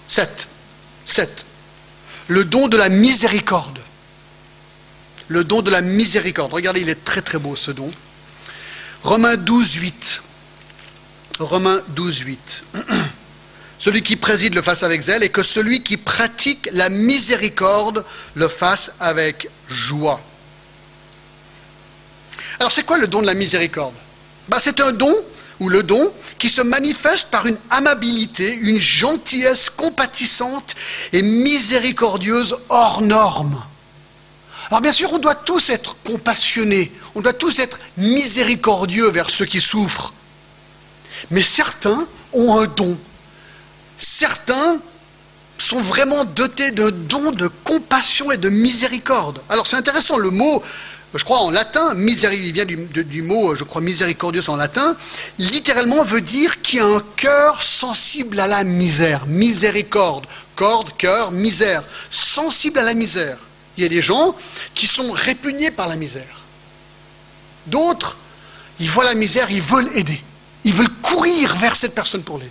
[0.09, 0.49] 7.
[1.05, 1.45] 7
[2.29, 3.79] le don de la miséricorde.
[5.27, 6.53] Le don de la miséricorde.
[6.53, 7.91] Regardez, il est très très beau ce don.
[9.03, 10.23] Romains 12, 8.
[11.39, 12.65] Romains 12, 8.
[13.79, 18.49] Celui qui préside le fasse avec zèle et que celui qui pratique la miséricorde le
[18.49, 20.21] fasse avec joie.
[22.59, 23.95] Alors c'est quoi le don de la miséricorde?
[24.49, 25.15] Ben, C'est un don,
[25.61, 30.75] ou le don, qui se manifeste par une amabilité, une gentillesse compatissante
[31.13, 33.63] et miséricordieuse hors norme.
[34.71, 39.47] Alors bien sûr, on doit tous être compassionnés, on doit tous être miséricordieux vers ceux
[39.47, 40.13] qui souffrent.
[41.31, 42.99] Mais certains ont un don.
[43.97, 44.81] Certains
[45.57, 49.41] sont vraiment dotés d'un don de compassion et de miséricorde.
[49.49, 50.63] Alors c'est intéressant, le mot
[51.15, 54.95] je crois en latin, il vient du, mot, je crois, miséricordieux en latin,
[55.39, 59.25] littéralement veut dire qui a un cœur sensible à la misère.
[59.27, 61.83] Miséricorde, corde, cœur, misère.
[62.11, 63.39] Sensible à la misère.
[63.79, 64.35] Il y a des gens
[64.75, 66.43] qui sont répugnés par la misère.
[67.67, 68.19] D'autres,
[68.81, 70.21] ils voient la misère, ils veulent aider.
[70.65, 72.51] Ils veulent courir vers cette personne pour l'aider.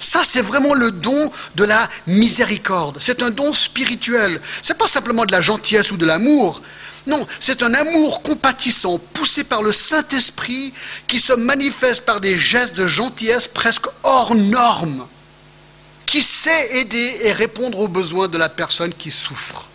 [0.00, 2.98] Ça, c'est vraiment le don de la miséricorde.
[3.00, 4.40] C'est un don spirituel.
[4.60, 6.60] Ce n'est pas simplement de la gentillesse ou de l'amour,
[7.06, 10.74] non, c'est un amour compatissant, poussé par le Saint-Esprit,
[11.06, 15.06] qui se manifeste par des gestes de gentillesse presque hors normes,
[16.04, 19.68] qui sait aider et répondre aux besoins de la personne qui souffre?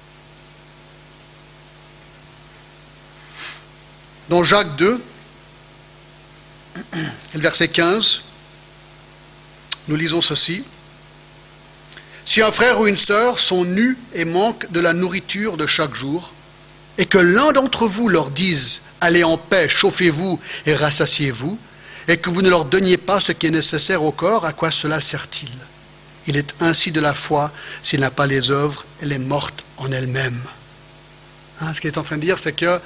[4.29, 5.01] Dans Jacques 2,
[7.33, 8.21] le verset 15,
[9.89, 10.63] nous lisons ceci.
[12.25, 15.93] Si un frère ou une sœur sont nus et manquent de la nourriture de chaque
[15.93, 16.31] jour,
[16.97, 21.59] et que l'un d'entre vous leur dise Allez en paix, chauffez-vous et rassasiez-vous,
[22.07, 24.71] et que vous ne leur donniez pas ce qui est nécessaire au corps, à quoi
[24.71, 25.51] cela sert-il?
[26.27, 27.51] Il est ainsi de la foi,
[27.83, 30.39] s'il n'a pas les œuvres, elle est morte en elle-même.
[31.59, 32.79] Hein, ce qu'il est en train de dire, c'est que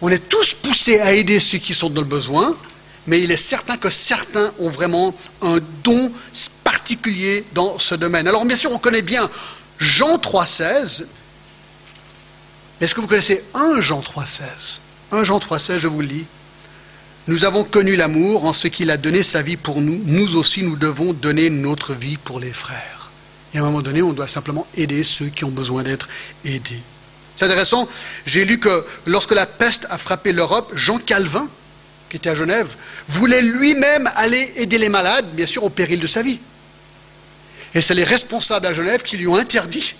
[0.00, 2.56] on est tous poussés à aider ceux qui sont dans le besoin,
[3.06, 6.12] mais il est certain que certains ont vraiment un don
[6.64, 8.28] particulier dans ce domaine.
[8.28, 9.28] Alors bien sûr, on connaît bien
[9.78, 11.04] Jean 3,16,
[12.80, 14.80] est-ce que vous connaissez 1 Jean 3,16
[15.12, 16.24] 1 Jean 3,16, je vous le lis.
[17.26, 20.00] Nous avons connu l'amour en ce qu'il a donné sa vie pour nous.
[20.04, 23.10] Nous aussi, nous devons donner notre vie pour les frères.
[23.52, 26.08] Et à un moment donné, on doit simplement aider ceux qui ont besoin d'être
[26.44, 26.80] aidés.
[27.40, 27.88] C'est intéressant,
[28.26, 31.48] j'ai lu que lorsque la peste a frappé l'Europe, Jean Calvin,
[32.10, 32.76] qui était à Genève,
[33.08, 36.38] voulait lui-même aller aider les malades, bien sûr au péril de sa vie.
[37.74, 39.94] Et c'est les responsables à Genève qui lui ont interdit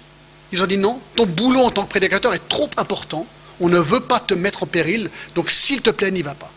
[0.53, 3.26] ils ont dit non, ton boulot en tant que prédicateur est trop important,
[3.59, 6.53] on ne veut pas te mettre en péril, donc s'il te plaît, n'y va pas.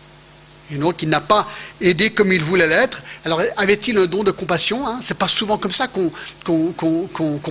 [0.70, 1.48] Et donc il n'a pas
[1.80, 3.04] aidé comme il voulait l'être.
[3.24, 5.00] Alors avait-il un don de compassion hein?
[5.02, 6.12] C'est pas souvent comme ça qu'on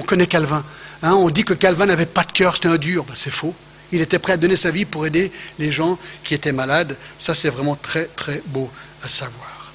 [0.06, 0.62] connaît Calvin.
[1.02, 3.04] Hein on dit que Calvin n'avait pas de cœur, c'était un dur.
[3.04, 3.54] Ben, c'est faux.
[3.92, 6.96] Il était prêt à donner sa vie pour aider les gens qui étaient malades.
[7.18, 8.70] Ça, c'est vraiment très, très beau
[9.02, 9.72] à savoir.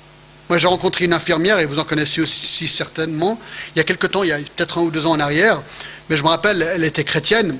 [0.50, 3.40] Moi, j'ai rencontré une infirmière, et vous en connaissez aussi certainement,
[3.76, 5.62] il y a quelque temps, il y a peut-être un ou deux ans en arrière,
[6.10, 7.58] mais je me rappelle, elle était chrétienne,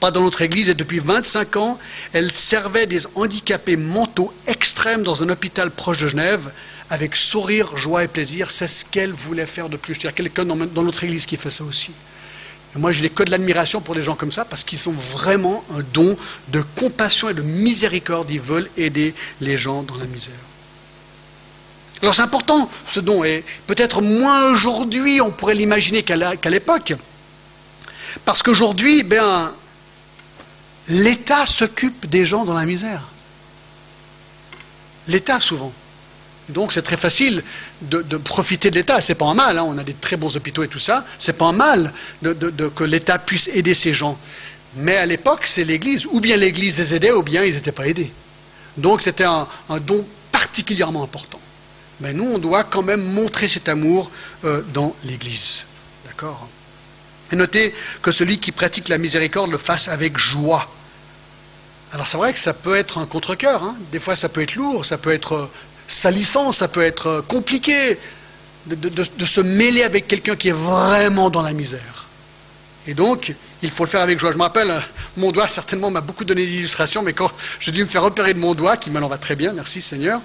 [0.00, 1.78] pas dans notre église, et depuis 25 ans,
[2.12, 6.50] elle servait des handicapés mentaux extrêmes dans un hôpital proche de Genève,
[6.90, 8.50] avec sourire, joie et plaisir.
[8.50, 9.94] C'est ce qu'elle voulait faire de plus.
[9.98, 11.92] Il y a quelqu'un dans, notre église qui fait ça aussi.
[12.74, 15.64] Et moi, j'ai que de l'admiration pour des gens comme ça, parce qu'ils sont vraiment
[15.74, 16.16] un don
[16.48, 18.30] de compassion et de miséricorde.
[18.30, 20.34] Ils veulent aider les gens dans la misère.
[22.02, 26.94] Alors c'est important ce don, et peut-être moins aujourd'hui, on pourrait l'imaginer qu'à l'époque.
[28.24, 29.52] Parce qu'aujourd'hui, ben,
[30.88, 33.08] l'État s'occupe des gens dans la misère.
[35.08, 35.72] L'État, souvent.
[36.48, 37.42] Donc c'est très facile
[37.82, 39.00] de, profiter de l'État.
[39.00, 39.64] C'est pas un mal, hein.
[39.66, 41.04] on a des très bons hôpitaux et tout ça.
[41.18, 42.32] C'est pas un mal de,
[42.68, 44.18] que l'État puisse aider ces gens.
[44.76, 46.06] Mais à l'époque, c'est l'Église.
[46.06, 48.10] Ou bien l'Église les aidait, ou bien ils n'étaient pas aidés.
[48.76, 49.46] Donc c'était un,
[49.80, 51.40] don particulièrement important.
[52.00, 54.10] Mais nous, on doit quand même montrer cet amour
[54.44, 55.64] euh, dans l'Église.
[56.06, 56.48] D'accord?
[57.32, 60.68] Et notez que celui qui pratique la miséricorde le fasse avec joie.
[61.92, 63.62] Alors c'est vrai que ça peut être un contre-cœur.
[63.64, 63.76] Hein.
[63.92, 65.50] Des fois, ça peut être lourd, ça peut être euh,
[65.88, 67.98] salissant, ça peut être euh, compliqué
[68.66, 72.06] de se mêler avec quelqu'un qui est vraiment dans la misère.
[72.88, 74.32] Et donc, il faut le faire avec joie.
[74.32, 74.80] Je me rappelle, euh,
[75.18, 78.38] mon doigt certainement m'a beaucoup donné d'illustrations, mais quand j'ai dû me faire opérer de
[78.38, 80.22] mon doigt, qui maintenant va très bien, merci Seigneur,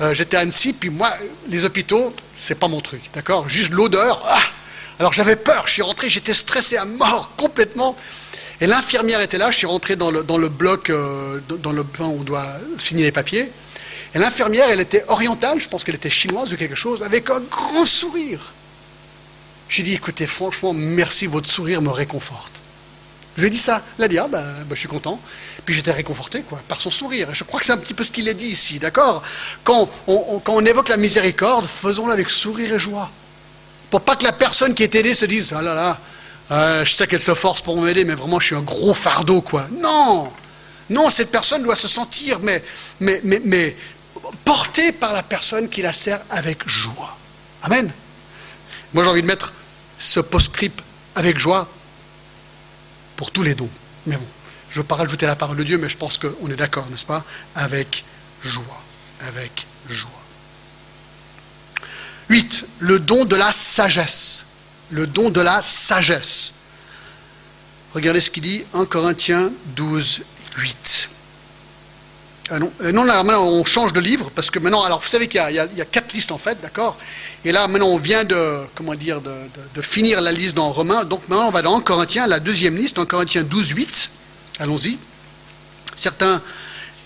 [0.00, 1.12] euh, j'étais à Annecy, puis moi,
[1.48, 3.48] les hôpitaux, c'est pas mon truc, d'accord?
[3.48, 4.38] Juste l'odeur, ah
[5.00, 7.96] alors j'avais peur, je suis rentré, j'étais stressé à mort complètement.
[8.60, 10.92] Et l'infirmière était là, je suis rentré dans le, bloc,
[11.48, 12.46] dans le où on doit
[12.78, 13.50] signer les papiers.
[14.14, 17.40] Et l'infirmière, elle était orientale, je pense qu'elle était chinoise ou quelque chose, avec un
[17.40, 18.52] grand sourire.
[19.68, 22.60] J'ai dit, écoutez, franchement, merci, votre sourire me réconforte.
[23.36, 23.82] Je lui ai dit ça.
[23.96, 25.20] Elle a dit, ah ben, ben, je suis content.
[25.64, 27.30] Puis j'étais réconforté, quoi, par son sourire.
[27.30, 29.22] Et je crois que c'est un petit peu ce qu'il a dit ici, d'accord?
[29.62, 33.10] Quand on, évoque la miséricorde, faisons-la avec sourire et joie.
[33.90, 35.98] Pour pas que la personne qui est aidée se dise, ah là là,
[36.50, 39.40] euh, je sais qu'elle se force pour m'aider, mais vraiment je suis un gros fardeau,
[39.40, 39.68] quoi.
[39.80, 40.32] Non
[40.88, 42.62] Non, cette personne doit se sentir, mais,
[42.98, 43.76] mais, mais, mais
[44.44, 47.16] portée par la personne qui la sert avec joie.
[47.62, 47.90] Amen.
[48.92, 49.52] Moi j'ai envie de mettre
[49.98, 50.82] ce post-script
[51.14, 51.68] avec joie
[53.16, 53.70] pour tous les dons.
[54.06, 54.26] Mais bon,
[54.70, 56.86] je ne veux pas rajouter la parole de Dieu, mais je pense qu'on est d'accord,
[56.90, 57.24] n'est-ce pas?
[57.54, 58.04] Avec
[58.42, 58.82] joie.
[59.28, 60.10] Avec joie.
[62.30, 62.64] 8.
[62.78, 64.46] Le don de la sagesse.
[64.90, 66.54] Le don de la sagesse.
[67.92, 70.22] Regardez ce qu'il dit 1 Corinthiens 12,
[70.56, 71.10] 8.
[72.58, 75.28] Non, euh, non là, maintenant on change de livre parce que maintenant, alors vous savez
[75.28, 76.96] qu'il y, y, a quatre listes en fait, d'accord?
[77.44, 81.20] Et là maintenant on vient de, comment dire, de, finir la liste dans Romains, donc
[81.28, 84.10] maintenant on va dans Corinthiens, la deuxième liste, en Corinthiens 12, 8.
[84.58, 84.98] Allons-y.
[85.94, 86.42] Certains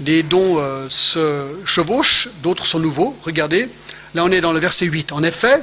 [0.00, 3.16] des dons euh, se chevauchent, d'autres sont nouveaux.
[3.22, 3.68] Regardez,
[4.14, 5.12] là on est dans le verset 8.
[5.12, 5.62] En effet,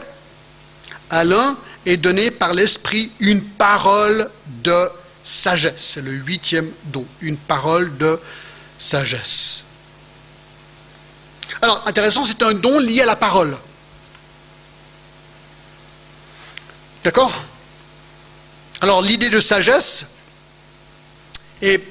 [1.10, 4.30] à l'un est donné par l'Esprit une parole
[4.64, 4.90] de
[5.24, 5.74] sagesse.
[5.96, 8.20] C'est le huitième don, une parole de
[8.78, 9.66] sagesse.
[11.62, 13.58] Alors, intéressant, c'est un don lié à la parole.
[17.04, 17.34] D'accord?
[18.82, 20.06] Alors, l'idée de sagesse
[21.62, 21.82] est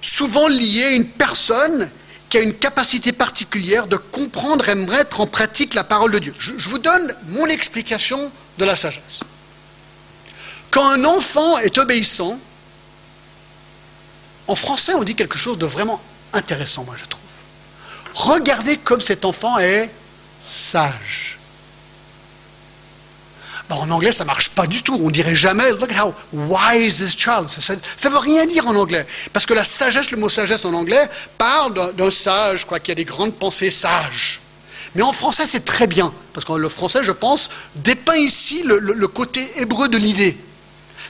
[0.00, 1.90] souvent liée à une personne
[2.28, 6.34] qui a une capacité particulière de comprendre et mettre en pratique la parole de Dieu.
[6.38, 9.20] Je, je vous donne mon explication de la sagesse.
[10.70, 12.38] Quand un enfant est obéissant,
[14.46, 16.00] en français, on dit quelque chose de vraiment
[16.32, 17.19] intéressant, moi, je trouve.
[18.14, 19.90] Regardez comme cet enfant est
[20.42, 21.38] sage.
[23.68, 24.98] en anglais, ça marche pas du tout.
[25.02, 27.48] On dirait jamais, look how wise this child.
[27.48, 29.06] Ça ne veut rien dire en anglais.
[29.32, 32.94] Parce que la sagesse, le mot sagesse en anglais, parle d'un sage, quoi, qui a
[32.94, 34.40] des grandes pensées sages.
[34.96, 36.12] Mais en français, c'est très bien.
[36.32, 40.36] Parce que le français, je pense, dépeint ici le côté hébreu de l'idée.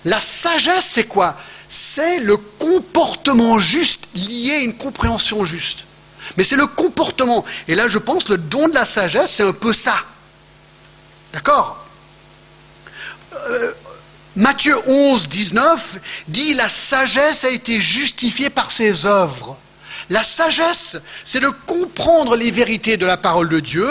[0.04, 1.36] La sagesse, c'est quoi?
[1.68, 5.84] C'est le comportement juste lié à une compréhension juste.
[6.36, 7.44] Mais c'est le comportement.
[7.68, 9.96] Et là, je pense, le don de la sagesse, c'est un peu ça.
[11.32, 11.76] D'accord
[13.32, 13.72] euh,
[14.36, 15.96] Matthieu 11, 19
[16.28, 19.58] dit La sagesse a été justifiée par ses œuvres.
[20.08, 23.88] La sagesse, c'est de comprendre les vérités de la parole de Dieu,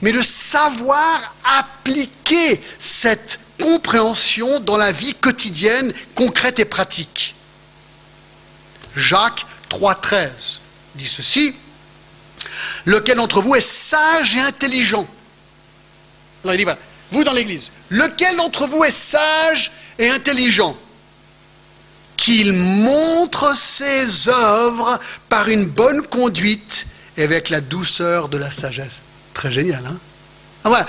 [0.00, 7.34] mais de savoir appliquer cette compréhension dans la vie quotidienne, concrète et pratique.
[8.96, 10.58] Jacques 3,13
[10.96, 11.54] dit ceci
[12.84, 15.06] Lequel d'entre vous est sage et intelligent
[16.44, 16.64] il dit
[17.12, 20.76] vous dans l'Église, lequel d'entre vous est sage et intelligent
[22.16, 29.02] Qu'il montre ses œuvres par une bonne conduite et avec la douceur de la sagesse.
[29.34, 29.96] Très génial, hein
[30.64, 30.86] ah.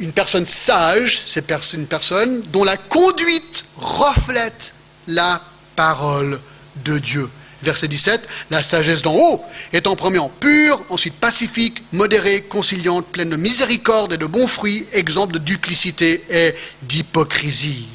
[0.00, 4.74] Une personne sage, c'est une personne dont la conduite reflète
[5.06, 5.40] la
[5.76, 6.40] parole
[6.84, 7.28] de Dieu.
[7.64, 13.30] Verset 17, la sagesse d'en haut est en premier pure, ensuite pacifique, modérée, conciliante, pleine
[13.30, 17.86] de miséricorde et de bons fruits, exemple de duplicité et d'hypocrisie.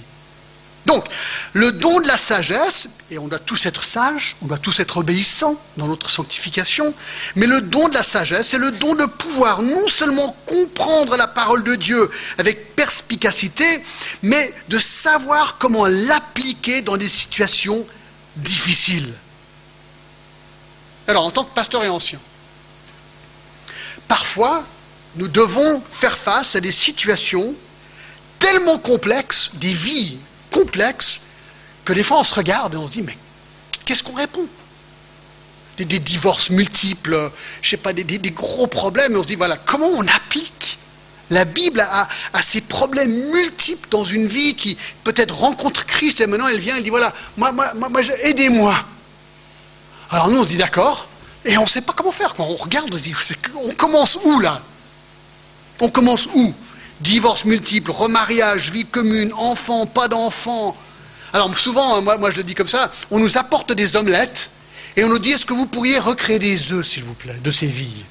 [0.86, 1.06] Donc,
[1.54, 4.98] le don de la sagesse, et on doit tous être sages, on doit tous être
[4.98, 6.96] obéissants dans notre sanctification,
[7.36, 11.28] mais le don de la sagesse, c'est le don de pouvoir non seulement comprendre la
[11.28, 12.10] parole de Dieu
[12.40, 13.84] avec perspicacité,
[14.24, 17.86] mais de savoir comment l'appliquer dans des situations
[18.36, 19.14] difficiles.
[21.10, 22.20] Alors, en tant que pasteur et ancien,
[24.08, 24.64] parfois,
[25.16, 27.56] nous devons faire face à des situations
[28.38, 30.20] tellement complexes, des vies
[30.52, 31.22] complexes,
[31.84, 33.18] que des fois on se regarde et on se dit, mais
[33.86, 34.48] qu'est-ce qu'on répond?
[35.80, 37.32] Des, divorces multiples,
[37.64, 40.78] je sais pas, des, gros problèmes, et on se dit, voilà, comment on applique
[41.32, 42.08] la Bible à,
[42.44, 46.84] ces problèmes multiples dans une vie qui peut-être rencontre Christ et maintenant elle vient, elle
[46.84, 48.76] dit voilà, moi, moi, moi aidez-moi.
[50.12, 51.08] Alors nous on se dit d'accord
[51.46, 52.34] et on ne sait pas comment faire.
[52.40, 53.16] On regarde, on se dit
[53.56, 54.62] on commence où là?
[55.80, 56.54] On commence où?
[57.00, 60.76] Divorce multiple, remariage, vie commune, enfants, pas d'enfants.
[61.32, 64.52] Alors souvent, moi, moi je le dis comme ça, on nous apporte des omelettes
[64.98, 67.52] et on nous dit est-ce que vous pourriez recréer des œufs s'il vous plaît de
[67.52, 68.04] ces vies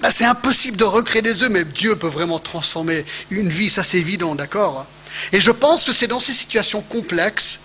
[0.00, 3.82] ben, c'est impossible de recréer des œufs, mais Dieu peut vraiment transformer une vie, ça
[3.82, 4.86] c'est évident, d'accord?
[5.32, 7.58] Et je pense que c'est dans ces situations complexes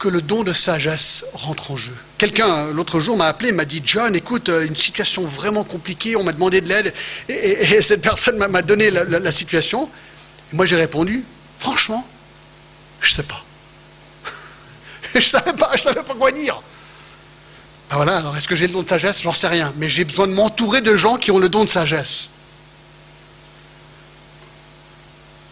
[0.00, 1.94] que le don de sagesse rentre en jeu.
[2.18, 6.24] Quelqu'un, l'autre jour, m'a appelé, m'a dit, John, écoute, euh, une situation vraiment compliquée, on
[6.24, 6.92] m'a demandé de l'aide,
[7.28, 9.88] et, cette personne m'a donné la, situation.
[10.52, 11.22] moi, j'ai répondu,
[11.56, 12.04] franchement,
[13.00, 13.44] je ne sais pas.
[15.12, 16.60] je ne savais pas, je savais pas quoi dire.
[17.90, 19.20] Ben voilà, alors est-ce que j'ai le don de sagesse?
[19.20, 19.72] J'en sais rien.
[19.76, 22.30] Mais j'ai besoin de m'entourer de gens qui ont le don de sagesse.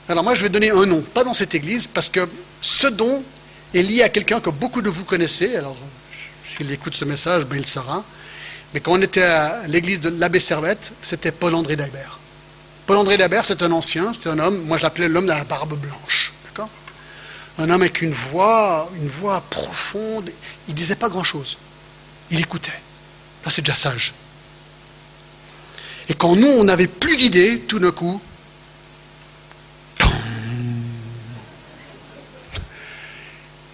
[0.08, 2.26] Alors moi, je vais donner un nom, pas dans cette église, parce que
[2.62, 3.22] ce don
[3.74, 5.56] est lié à quelqu'un que beaucoup de vous connaissez.
[5.56, 5.76] Alors,
[6.44, 8.04] s'il écoute ce message, ben, il saura.
[8.72, 12.18] Mais quand on était à l'église de l'abbé Servette, c'était Paul-André Dabert.
[12.86, 15.78] Paul-André Dabert, c'est un ancien, c'est un homme, moi je l'appelais l'homme de la barbe
[15.78, 16.32] blanche.
[16.46, 16.70] D'accord?
[17.58, 20.30] Un homme avec une voix, une voix profonde.
[20.68, 21.58] Il ne disait pas grand-chose.
[22.30, 22.80] Il écoutait.
[23.44, 24.14] Ça, c'est déjà sage.
[26.08, 28.20] Et quand nous, on n'avait plus d'idées, tout d'un coup,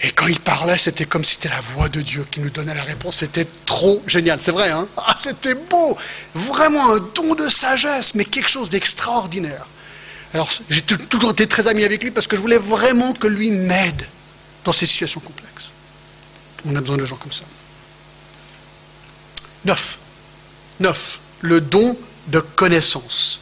[0.05, 2.75] et quand il parlait, c'était comme si c'était la voix de Dieu qui nous donnait
[2.75, 3.17] la réponse.
[3.17, 4.39] C'était trop génial.
[4.39, 4.87] C'est vrai, hein?
[4.99, 5.97] Ah, c'était beau.
[6.35, 9.67] Vraiment un don de sagesse, mais quelque chose d'extraordinaire.
[10.35, 13.51] Alors, j'ai toujours été très ami avec lui parce que je voulais vraiment que lui
[13.51, 14.07] m'aide
[14.67, 15.71] dans ces situations complexes.
[16.67, 17.45] On a besoin de gens comme ça.
[19.65, 19.99] 9.
[20.81, 21.19] 9.
[21.41, 21.97] Le don
[22.27, 23.41] de connaissance.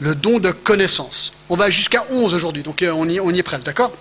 [0.00, 1.34] Le don de connaissance.
[1.48, 3.92] On va jusqu'à 11 aujourd'hui, donc euh, on y, on y est prêt, d'accord?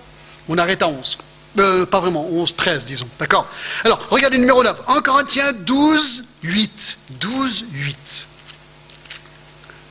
[0.50, 1.20] On arrête à 11.
[1.60, 3.48] Euh, pas vraiment, 11, 13, disons, d'accord
[3.84, 4.82] Alors, regardez le numéro 9.
[4.88, 6.98] 1 Corinthiens 12, 8.
[7.20, 8.28] 12, 8.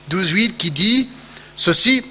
[0.08, 1.08] 12, 8 qui dit
[1.56, 2.04] ceci.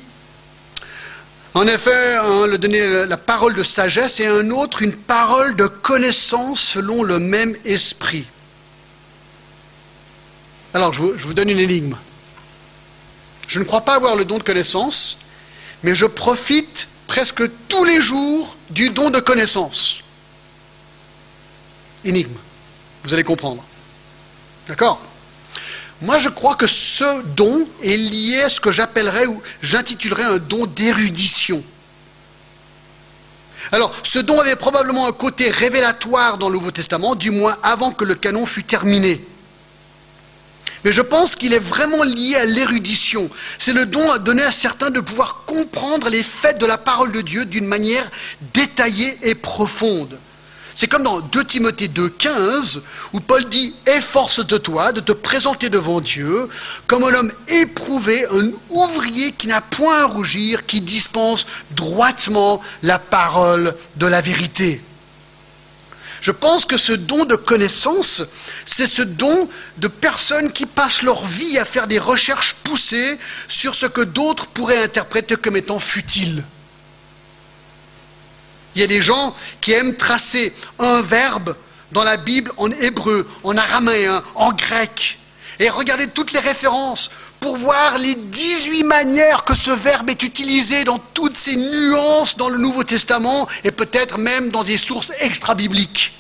[1.54, 2.18] En effet,
[2.58, 7.56] donner la parole de sagesse et un autre une parole de connaissance selon le même
[7.64, 8.26] esprit.
[10.74, 11.96] Alors, je vous, donne une énigme.
[13.48, 15.18] Je ne crois pas avoir le don de connaissance,
[15.84, 20.02] mais je profite presque tous les jours du don de connaissance.
[22.04, 22.38] Énigme.
[23.04, 23.64] Vous allez comprendre.
[24.68, 25.02] D'accord?
[26.02, 30.38] Moi, je crois que ce don est lié à ce que j'appellerais ou j'intitulerais un
[30.38, 31.64] don d'érudition.
[33.72, 37.92] Alors, ce don avait probablement un côté révélatoire dans le Nouveau Testament, du moins avant
[37.92, 39.26] que le canon fût terminé.
[40.86, 43.28] Mais je pense qu'il est vraiment lié à l'érudition.
[43.58, 47.12] C'est le don à donner à certains de pouvoir comprendre les faits de la parole
[47.12, 48.08] de Dieu d'une manière
[48.54, 50.16] détaillée et profonde.
[50.76, 52.84] C'est comme dans 2 Timothée 2, 15,
[53.14, 56.50] où Paul dit Efforce-toi de te présenter devant Dieu
[56.86, 63.00] comme un homme éprouvé, un ouvrier qui n'a point à rougir, qui dispense droitement la
[63.00, 64.82] parole de la vérité.
[66.26, 68.24] Je pense que ce don de connaissance,
[68.66, 69.48] c'est ce don
[69.78, 74.48] de personnes qui passent leur vie à faire des recherches poussées sur ce que d'autres
[74.48, 76.44] pourraient interpréter comme étant futile.
[78.74, 81.56] Il y a des gens qui aiment tracer un verbe
[81.92, 85.20] dans la Bible en hébreu, en araméen, en grec,
[85.60, 87.12] et regarder toutes les références
[87.46, 92.50] pour voir les 18 manières que ce verbe est utilisé dans toutes ses nuances dans
[92.50, 96.14] le Nouveau Testament et peut-être même dans des sources extra-bibliques.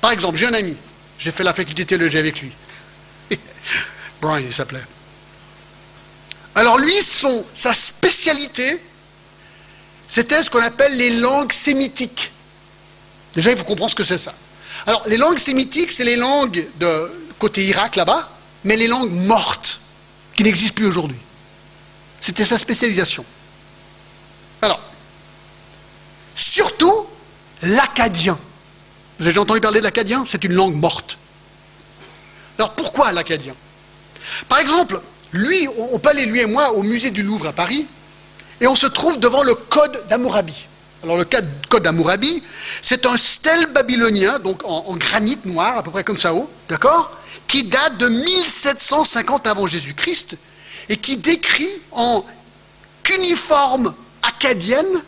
[0.00, 0.74] Par exemple, j'ai un ami,
[1.18, 2.50] j'ai fait la faculté théologie avec lui.
[4.22, 4.80] Brian, il s'appelait.
[6.54, 8.80] Alors lui, son, sa spécialité,
[10.08, 12.32] c'était ce qu'on appelle les langues sémitiques.
[13.34, 14.32] Déjà, il faut comprendre ce que c'est ça.
[14.86, 19.80] Alors, les langues sémitiques, c'est les langues de côté Irak là-bas, mais les langues mortes,
[20.34, 21.18] qui n'existent plus aujourd'hui.
[22.20, 23.24] C'était sa spécialisation.
[24.62, 24.80] Alors,
[26.34, 27.06] surtout
[27.62, 28.38] l'acadien.
[29.18, 30.24] Vous avez entendu parler de l'acadien?
[30.26, 31.18] C'est une langue morte.
[32.58, 33.54] Alors pourquoi l'acadien?
[34.48, 35.00] Par exemple,
[35.32, 37.86] lui, on peut aller, lui et moi, au musée du Louvre à Paris,
[38.60, 40.66] et on se trouve devant le Code d'Amourabi.
[41.02, 42.42] Alors le Code d'Amourabi,
[42.82, 47.16] c'est un stèle babylonien, donc en, granit noir, à peu près comme ça haut, d'accord?
[47.50, 50.36] Qui date de 1750 avant Jésus-Christ,
[50.88, 52.24] et qui décrit en
[53.02, 53.92] cuniforme
[54.22, 55.02] acadienne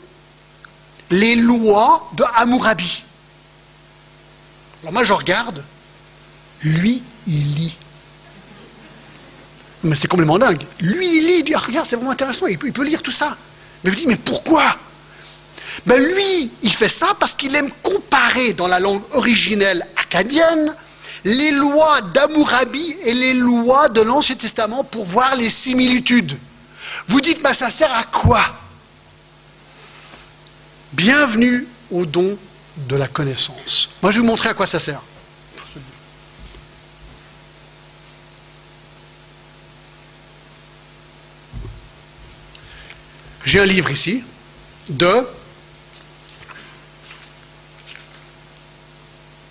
[1.10, 3.04] les lois de Hammurabi.
[4.82, 5.62] Alors moi je regarde,
[6.64, 7.78] lui il lit.
[9.84, 10.64] Mais c'est complètement dingue.
[10.80, 13.36] Lui il lit, il dit, ah, regarde c'est vraiment intéressant, il peut, lire tout ça.
[13.84, 14.76] Mais je dis, mais pourquoi?
[15.86, 20.74] Ben lui, il fait ça parce qu'il aime comparer dans la langue originelle acadienne
[21.24, 26.36] les lois d'Amourabi et les lois de l'Ancien Testament pour voir les similitudes.
[27.08, 28.42] Vous dites, mais ça sert à quoi?
[30.92, 32.36] Bienvenue au don
[32.76, 33.90] de la connaissance.
[34.02, 35.00] Moi, je vais vous montrer à quoi ça sert.
[43.44, 44.22] J'ai un livre ici
[44.88, 45.26] de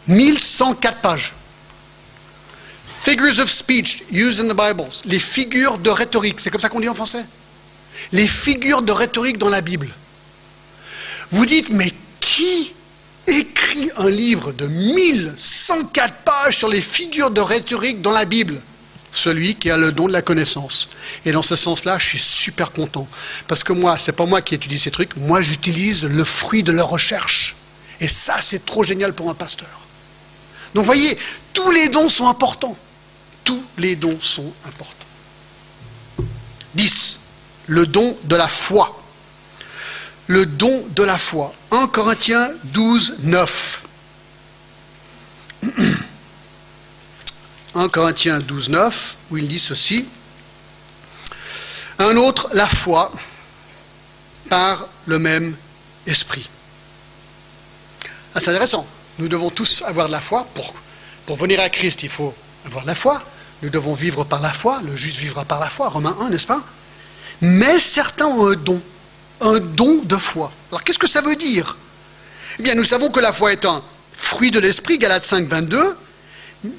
[0.08, 1.34] 1104 pages.
[3.02, 5.02] Figures of speech used in the Bibles.
[5.06, 6.40] Les figures de rhétorique.
[6.40, 7.26] C'est comme ça qu'on dit en français
[8.12, 9.90] Les figures de rhétorique dans la Bible.
[11.32, 12.76] Vous dites, mais qui
[13.26, 18.62] écrit un livre de 1104 pages sur les figures de rhétorique dans la Bible?
[19.12, 20.90] Celui qui a le don de la connaissance.
[21.26, 23.08] Et dans ce sens-là, je suis super content.
[23.48, 26.72] Parce que moi, c'est pas moi qui étudie ces trucs, moi j'utilise le fruit de
[26.72, 27.56] leur recherche.
[28.00, 29.88] Et ça, c'est trop génial pour un pasteur.
[30.76, 31.18] Donc voyez,
[31.52, 32.78] tous les dons sont importants.
[33.44, 34.96] Tous les dons sont importants.
[36.76, 37.20] 10.
[37.68, 38.98] Le don de la foi.
[40.28, 41.54] Le don de la foi.
[41.72, 43.82] 1 Corinthiens 12, 9.
[47.76, 50.06] 1 Corinthiens 12, 9, où il dit ceci.
[52.00, 53.12] Un autre, la foi,
[54.50, 55.56] par le même
[56.08, 56.50] esprit.
[58.34, 58.88] Ah, c'est intéressant.
[59.20, 60.46] Nous devons tous avoir de la foi.
[60.54, 60.74] Pour,
[61.26, 62.34] pour venir à Christ, il faut
[62.66, 63.22] avoir la foi.
[63.62, 64.82] Nous devons vivre par la foi.
[64.86, 65.90] Le juste vivra par la foi.
[65.90, 66.62] Romains 1, n'est-ce pas?
[67.42, 68.82] Mais certains ont un don.
[69.42, 70.52] Un don de foi.
[70.72, 71.78] Alors qu'est-ce que ça veut dire?
[72.60, 73.82] Eh bien, nous savons que la foi est un
[74.14, 75.96] fruit de l'esprit, Galates 5, 22.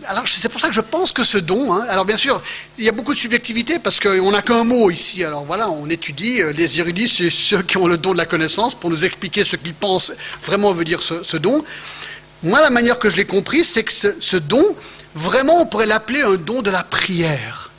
[0.06, 2.40] Alors, c'est pour ça que je pense que ce don, hein, alors bien sûr,
[2.78, 5.24] il y a beaucoup de subjectivité parce qu'on n'a qu'un mot ici.
[5.24, 8.26] Alors voilà, on étudie, euh, les érudits, c'est ceux qui ont le don de la
[8.26, 10.12] connaissance pour nous expliquer ce qu'ils pensent
[10.44, 11.64] vraiment veut dire ce don.
[12.44, 14.64] Moi, la manière que je l'ai compris, c'est que ce, don,
[15.14, 17.70] vraiment, on pourrait l'appeler un don de la prière.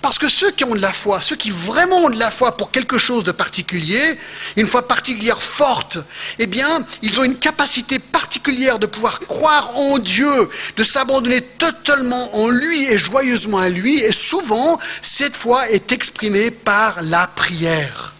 [0.00, 2.56] Parce que ceux qui ont de la foi, ceux qui vraiment ont de la foi
[2.56, 4.18] pour quelque chose de particulier,
[4.56, 5.98] une foi particulière forte,
[6.38, 12.34] eh bien, ils ont une capacité particulière de pouvoir croire en Dieu, de s'abandonner totalement
[12.36, 14.00] en lui et joyeusement à lui.
[14.00, 18.14] Et souvent, cette foi est exprimée par la prière.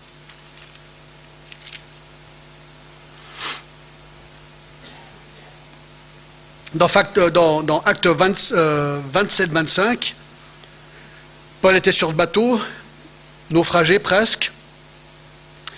[6.74, 10.14] Dans, Acte 27-25,
[11.60, 12.58] Paul était sur le bateau,
[13.50, 14.50] naufragé presque.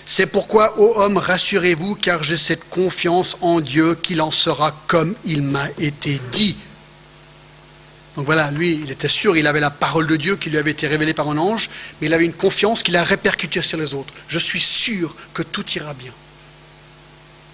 [0.06, 5.16] C'est pourquoi, ô homme, rassurez-vous, car j'ai cette confiance en Dieu qu'il en sera comme
[5.24, 6.54] il m'a été dit.
[8.14, 10.70] Donc voilà, lui, il était sûr, il avait la parole de Dieu qui lui avait
[10.70, 11.68] été révélée par un ange,
[12.00, 14.14] mais il avait une confiance qu'il a répercutée sur les autres.
[14.28, 16.12] Je suis sûr que tout ira bien.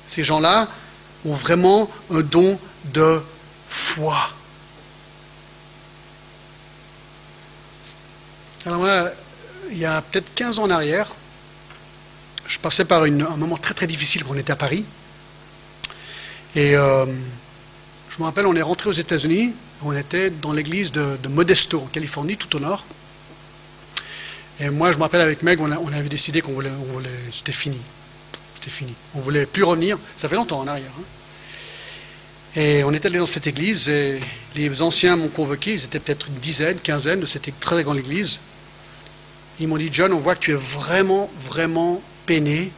[0.04, 0.68] Ces gens-là
[1.24, 3.22] ont vraiment un don de
[3.68, 4.16] foi.
[8.66, 9.10] Alors moi,
[9.70, 11.14] il y a peut-être 15 ans en arrière,
[12.46, 14.84] je passais par un moment très très difficile quand on était à Paris.
[16.56, 19.52] Et euh, je me rappelle, on est rentré aux États-Unis,
[19.82, 22.84] on était dans l'église de, Modesto, en Californie, tout au nord.
[24.58, 27.80] Et moi, je me rappelle avec Meg, on, avait décidé qu'on voulait, voulait c'était fini.
[28.56, 28.94] C'était fini.
[29.14, 29.96] On voulait plus revenir.
[30.16, 30.90] Ça fait longtemps en arrière.
[30.98, 31.04] Hein.
[32.56, 34.20] Et on est allé dans cette église et
[34.56, 38.40] les anciens m'ont convoqué, ils étaient peut-être une dizaine, quinzaine de cette très grande église.
[39.60, 42.72] Ils m'ont dit, John, on voit que tu es vraiment, vraiment peiné,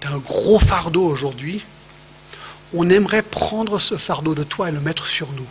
[0.00, 1.64] tu as un gros fardeau aujourd'hui.
[2.74, 5.46] On aimerait prendre ce fardeau de toi et le mettre sur nous.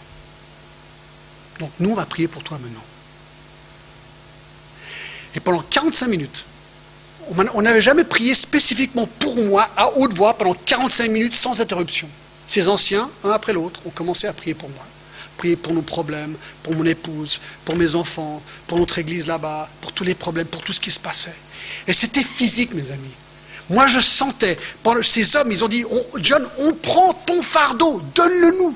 [1.60, 2.84] Donc nous, on va prier pour toi maintenant.
[5.34, 6.46] Et pendant 45 minutes,
[7.30, 12.08] on n'avait jamais prié spécifiquement pour moi à haute voix pendant 45 minutes sans interruption.
[12.48, 14.86] Ces anciens, un après l'autre, ont commencé à prier pour moi.
[15.38, 19.92] Prier pour nos problèmes, pour mon épouse, pour mes enfants, pour notre église là-bas, pour
[19.92, 21.36] tous les problèmes, pour tout ce qui se passait.
[21.88, 23.14] Et c'était physique, mes amis.
[23.70, 24.58] Moi, je sentais,
[25.04, 25.84] ces hommes, ils ont dit,
[26.18, 28.76] John, on prend ton fardeau, donne-le-nous.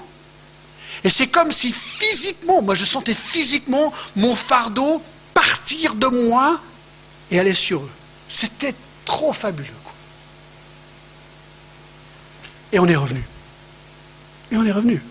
[1.04, 5.02] Et c'est comme si physiquement, moi je sentais physiquement mon fardeau
[5.34, 6.60] partir de moi
[7.32, 7.92] et aller sur eux.
[8.28, 9.68] C'était trop fabuleux.
[12.72, 13.24] Et on est revenu.
[14.52, 15.02] Et on est revenu.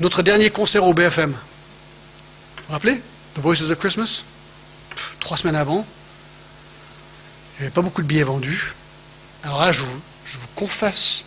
[0.00, 1.30] Notre dernier concert au BFM.
[1.30, 1.38] Vous
[2.66, 3.00] vous rappelez?
[3.34, 4.24] The Voices of Christmas?
[5.20, 5.86] Trois semaines avant.
[7.54, 8.74] Il n'y avait pas beaucoup de billets vendus.
[9.42, 10.00] Alors là, je vous,
[10.54, 11.24] confesse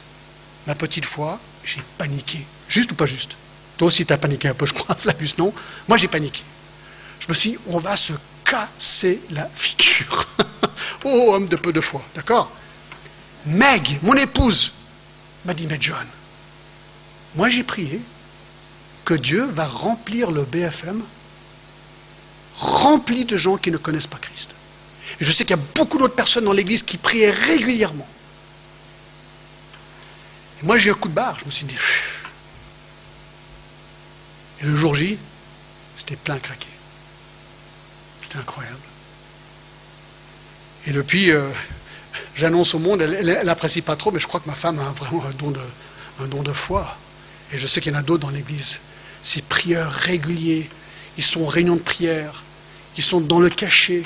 [0.68, 2.46] ma petite foi, j'ai paniqué.
[2.68, 3.36] Juste ou pas juste?
[3.78, 5.54] Toi aussi, tu as paniqué un peu, je crois, Flavius, non?
[5.88, 6.44] Moi, j'ai paniqué.
[7.20, 8.14] Je me suis dit, on va se
[8.46, 10.28] casser la figure.
[11.04, 12.52] oh, homme de peu de foi, d'accord?
[13.46, 14.74] Meg, mon épouse,
[15.44, 16.08] m'a dit, mais John,
[17.36, 18.00] moi j'ai prié
[19.04, 21.04] que Dieu va remplir le BFM
[22.58, 24.52] rempli de gens qui ne connaissent pas Christ.
[25.20, 28.08] Et je sais qu'il y a beaucoup d'autres personnes dans l'Église qui priaient régulièrement.
[30.62, 31.76] Et moi j'ai eu un coup de barre, je me suis dit.
[34.62, 35.18] Et le jour J,
[35.98, 36.68] c'était plein craqué.
[38.36, 38.78] C'était incroyable.
[40.88, 41.50] Et depuis, euh,
[42.36, 45.26] j'annonce au monde, elle n'apprécie pas trop, mais je crois que ma femme a vraiment
[45.26, 45.62] un don de,
[46.22, 46.98] un don de foi.
[47.54, 48.82] Et je sais qu'il y en a d'autres dans l'Église.
[49.22, 50.70] Ces prieurs réguliers,
[51.18, 52.44] ils sont en réunion de prière,
[52.98, 54.04] ils sont dans le cachet.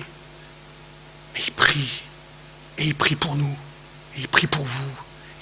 [1.36, 2.02] Et ils prient.
[2.78, 3.56] Et ils prient pour nous.
[4.16, 4.92] Et ils prient pour vous.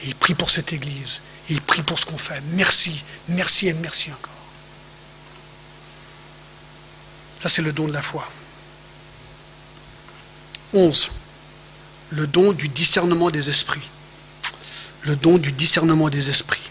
[0.04, 1.22] Et ils prient pour cette Église.
[1.50, 2.42] Et ils prient pour ce qu'on fait.
[2.52, 4.32] Merci, merci et merci encore.
[7.40, 8.28] Ça, c'est le don de la foi.
[10.74, 11.12] 11.
[12.12, 13.88] Le don du discernement des esprits.
[15.04, 16.70] Le don du discernement des esprits.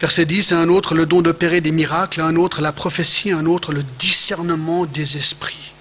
[0.00, 3.72] Verset 10, un autre le don d'opérer des miracles, un autre la prophétie, un autre
[3.72, 5.72] le discernement des esprits.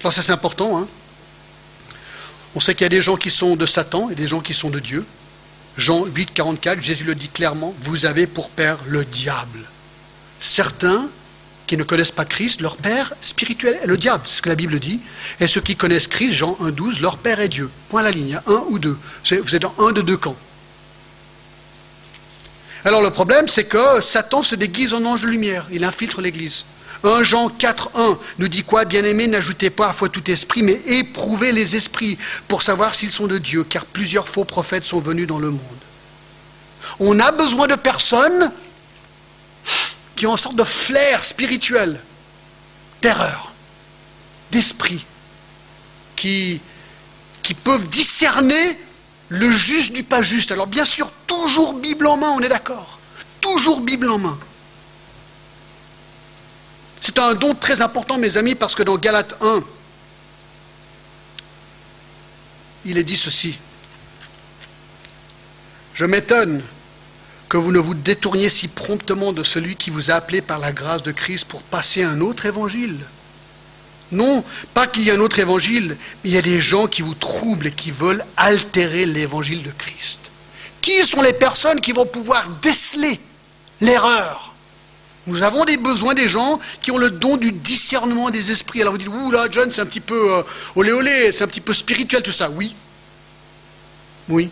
[0.00, 0.78] Alors ça c'est important.
[0.78, 0.88] Hein
[2.54, 4.54] On sait qu'il y a des gens qui sont de Satan et des gens qui
[4.54, 5.04] sont de Dieu.
[5.76, 9.60] Jean 8, 44, Jésus le dit clairement, vous avez pour père le diable.
[10.40, 11.08] Certains
[11.70, 14.56] qui ne connaissent pas Christ, leur père spirituel est le diable, c'est ce que la
[14.56, 14.98] Bible dit.
[15.38, 17.70] Et ceux qui connaissent Christ, Jean 1, 12, leur père est Dieu.
[17.88, 18.98] Point à la ligne, il y a un ou deux.
[19.30, 20.34] Vous êtes dans un de deux camps.
[22.84, 26.64] Alors le problème, c'est que Satan se déguise en ange de lumière, il infiltre l'Église.
[27.04, 28.84] 1 Jean 4, 1 nous dit quoi?
[28.84, 32.18] Bien-aimés, n'ajoutez pas à foi tout esprit, mais éprouvez les esprits
[32.48, 35.60] pour savoir s'ils sont de Dieu, car plusieurs faux prophètes sont venus dans le monde.
[36.98, 38.50] On a besoin de personnes
[40.20, 41.98] qui ont une sorte de flair spirituel,
[43.00, 43.54] d'erreur,
[44.50, 45.02] d'esprit,
[46.14, 46.60] qui,
[47.42, 48.78] qui peuvent discerner
[49.30, 50.52] le juste du pas juste.
[50.52, 52.98] Alors bien sûr, toujours Bible en main, on est d'accord.
[53.40, 54.38] Toujours Bible en main.
[57.00, 59.64] C'est un don très important, mes amis, parce que dans Galates 1,
[62.84, 63.56] il est dit ceci.
[65.94, 66.62] Je m'étonne
[67.50, 70.72] que vous ne vous détourniez si promptement de celui qui vous a appelé par la
[70.72, 72.96] grâce de Christ pour passer un autre évangile
[74.12, 74.44] non,
[74.74, 77.14] pas qu'il y ait un autre évangile, mais il y a des gens qui vous
[77.14, 80.18] troublent et qui veulent altérer l'évangile de Christ.
[80.82, 83.20] Qui sont les personnes qui vont pouvoir déceler
[83.80, 84.52] l'erreur?
[85.26, 88.80] Nous avons des besoins des gens qui ont le don du discernement des esprits.
[88.80, 90.42] Alors vous dites, ouh là, John, c'est un petit peu euh,
[90.74, 92.50] olé olé, c'est un petit peu spirituel tout ça.
[92.50, 92.74] Oui.
[94.28, 94.50] Oui.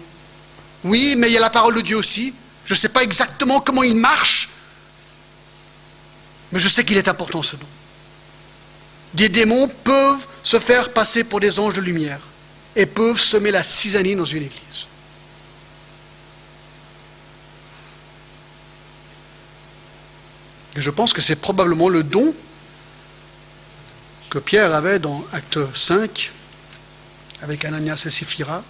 [0.85, 2.33] Oui, mais il y a la parole de Dieu aussi.
[2.69, 4.51] Je ne sais pas exactement comment il marche,
[6.53, 7.67] mais je sais qu'il est important ce don
[9.15, 12.21] des démons peuvent se faire passer pour des anges de lumière
[12.77, 14.87] et peuvent semer la cisanie dans une église.
[20.77, 22.35] Et je pense que c'est probablement le don
[24.31, 26.31] que Pierre avait dans Acte 5
[27.43, 28.63] avec Ananias et Séphira.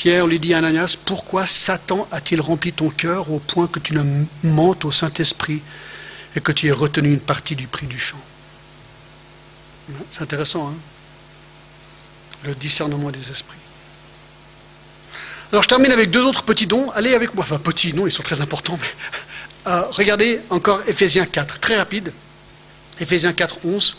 [0.00, 3.92] Pierre lui dit à Ananias, pourquoi Satan a-t-il rempli ton cœur au point que tu
[3.92, 5.60] ne mentes au Saint-Esprit
[6.34, 8.16] et que tu aies retenu une partie du prix du champ?
[10.10, 10.74] C'est intéressant, hein
[12.44, 13.58] Le discernement des esprits.
[15.52, 16.90] Alors je termine avec deux autres petits dons.
[16.92, 17.44] Allez avec moi.
[17.44, 18.78] Enfin, petits, non, ils sont très importants.
[18.80, 22.10] Mais, euh, regardez encore Ephésiens 4, très rapide.
[23.00, 23.96] Ephésiens 4, 11.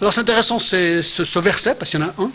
[0.00, 2.32] Alors c'est intéressant ce, ce, verset, parce qu'il y en a un.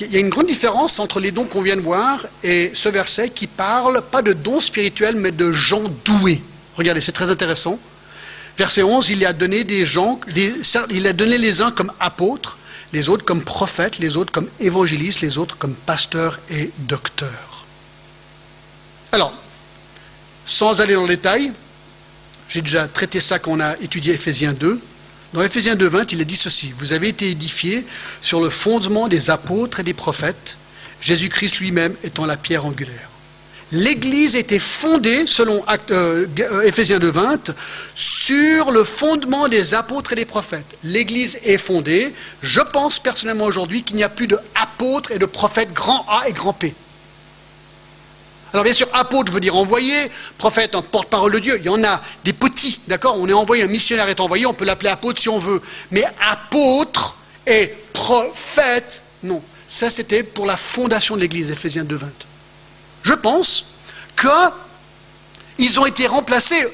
[0.00, 2.88] Il y a une grande différence entre les dons qu'on vient de voir et ce
[2.88, 6.40] verset qui parle pas de dons spirituels, mais de gens doués.
[6.76, 7.80] Regardez, c'est très intéressant.
[8.56, 10.20] Verset 11, il a donné des gens,
[10.90, 12.58] il a donné les uns comme apôtres,
[12.92, 17.66] les autres comme prophètes, les autres comme évangélistes, les autres comme pasteurs et docteurs.
[19.10, 19.32] Alors,
[20.46, 21.52] sans aller dans le détail,
[22.48, 24.80] j'ai déjà traité ça quand on a étudié Ephésiens 2.
[25.34, 27.84] Dans Ephésiens 2, 20, il est dit ceci Vous avez été édifiés
[28.22, 30.56] sur le fondement des apôtres et des prophètes,
[31.00, 33.08] Jésus-Christ lui-même étant la pierre angulaire
[33.72, 37.54] l'Église était fondée, selon euh, euh, Ephésiens 2.20,
[37.94, 40.66] sur le fondement des apôtres et des prophètes.
[40.84, 42.14] L'Église est fondée.
[42.42, 46.32] Je pense personnellement aujourd'hui qu'il n'y a plus d'apôtres et de prophètes grand A et
[46.32, 46.74] grand P.
[48.52, 51.56] Alors bien sûr, apôtre veut dire envoyé, prophète, un porte-parole de Dieu.
[51.58, 53.16] Il y en a des petits, d'accord?
[53.18, 55.60] On est envoyé, un missionnaire est envoyé, on peut l'appeler apôtre si on veut.
[55.90, 59.42] Mais apôtre et prophète, non.
[59.66, 62.04] Ça, c'était pour la fondation de l'Église, Éphésiens 2.20.
[63.02, 63.74] Je pense
[64.18, 66.66] qu'ils ont été remplacés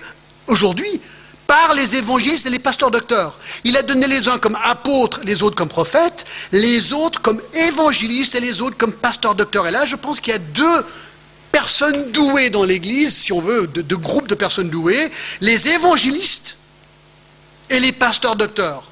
[0.46, 1.00] aujourd'hui
[1.46, 3.38] par les évangélistes et les pasteurs docteurs.
[3.64, 8.34] Il a donné les uns comme apôtres, les autres comme prophètes, les autres comme évangélistes
[8.34, 9.66] et les autres comme pasteurs docteurs.
[9.66, 10.86] Et là, je pense qu'il y a deux
[11.54, 15.08] personnes douées dans l'Église, si on veut, deux, groupes de personnes douées,
[15.40, 16.56] les évangélistes
[17.70, 18.90] et les pasteurs docteurs.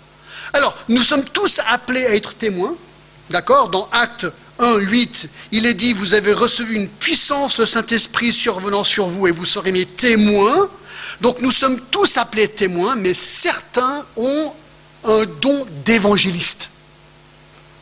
[0.52, 2.76] Alors, nous sommes tous appelés à être témoins,
[3.30, 4.28] d'accord Dans Acte
[4.60, 9.26] 1, 8, il est dit, vous avez reçu une puissance, le Saint-Esprit survenant sur vous
[9.26, 10.70] et vous serez mes témoins.
[11.20, 14.52] Donc nous sommes tous appelés témoins, mais certains ont
[15.02, 16.68] un don d'évangéliste.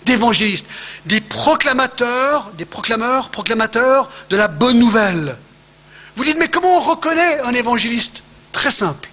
[0.04, 0.66] D'évangéliste.
[1.06, 5.36] Des proclamateurs, des proclameurs, proclamateurs de la bonne nouvelle.
[6.16, 8.22] Vous dites, mais comment on reconnaît un évangéliste?
[8.52, 9.08] Très simple.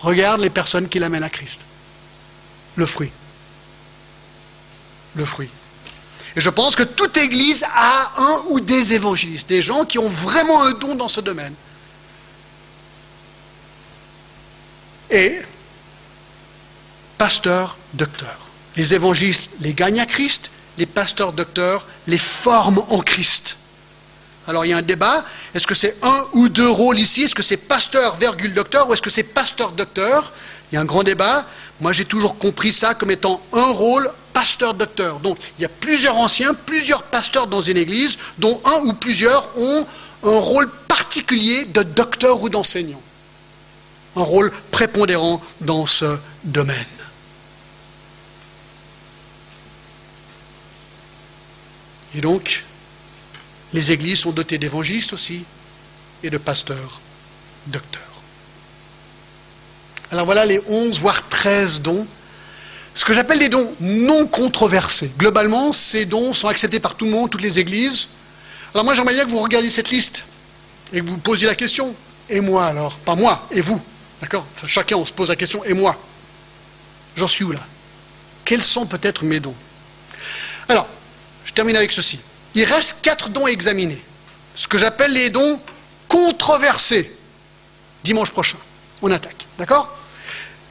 [0.00, 1.62] Regarde les personnes qui l'amènent à Christ.
[2.76, 3.10] Le fruit.
[5.14, 5.48] Le fruit.
[6.36, 10.08] Et je pense que toute église a un ou des évangélistes, des gens qui ont
[10.08, 11.54] vraiment un don dans ce domaine.
[15.14, 15.40] et
[17.18, 18.43] pasteur docteur.
[18.76, 23.56] Les évangélistes les gagnent à Christ, les pasteurs docteurs les forment en Christ.
[24.46, 27.22] Alors il y a un débat, est-ce que c'est un ou deux rôles ici?
[27.22, 30.32] Est-ce que c'est pasteur, virgule, docteur, ou est-ce que c'est pasteur, docteur?
[30.70, 31.46] Il y a un grand débat.
[31.80, 35.20] Moi j'ai toujours compris ça comme étant un rôle, pasteur, docteur.
[35.20, 39.48] Donc il y a plusieurs anciens, plusieurs pasteurs dans une église, dont un ou plusieurs
[39.56, 39.86] ont
[40.24, 43.00] un rôle particulier de docteur ou d'enseignant
[44.16, 46.76] un rôle prépondérant dans ce domaine.
[52.16, 52.64] Et donc,
[53.72, 55.44] les églises sont dotées d'évangélistes aussi
[56.22, 57.00] et de pasteurs,
[57.66, 58.02] docteurs.
[60.10, 62.06] Alors voilà les 11, voire 13 dons.
[62.94, 65.10] Ce que j'appelle les dons non controversés.
[65.18, 68.08] Globalement, ces dons sont acceptés par tout le monde, toutes les églises.
[68.72, 70.24] Alors moi, j'aimerais bien que vous regardiez cette liste
[70.92, 71.94] et que vous posiez la question.
[72.28, 72.96] Et moi alors?
[72.98, 73.80] Pas moi, et vous
[74.20, 74.46] D'accord?
[74.66, 76.00] Chacun, on se pose la question, et moi
[77.16, 77.60] J'en suis où là?
[78.44, 79.54] Quels sont peut-être mes dons?
[80.68, 80.86] Alors,
[81.44, 82.18] je termine avec ceci.
[82.54, 84.02] Il reste quatre dons à examiner.
[84.54, 85.60] Ce que j'appelle les dons
[86.08, 87.14] controversés.
[88.04, 88.58] Dimanche prochain,
[89.02, 89.46] on attaque.
[89.58, 89.96] D'accord?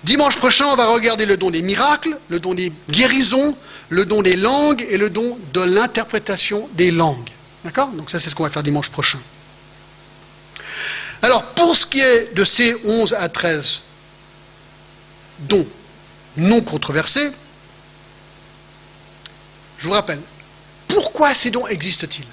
[0.03, 3.55] Dimanche prochain, on va regarder le don des miracles, le don des guérisons,
[3.89, 7.29] le don des langues et le don de l'interprétation des langues.
[7.63, 7.89] D'accord?
[7.89, 9.19] Donc ça, c'est ce qu'on va faire dimanche prochain.
[11.21, 13.81] Alors, pour ce qui est de ces 11 à 13
[15.39, 15.65] dons
[16.35, 17.31] non controversés,
[19.77, 20.19] je vous rappelle,
[20.93, 22.27] pourquoi ces dons existent-ils?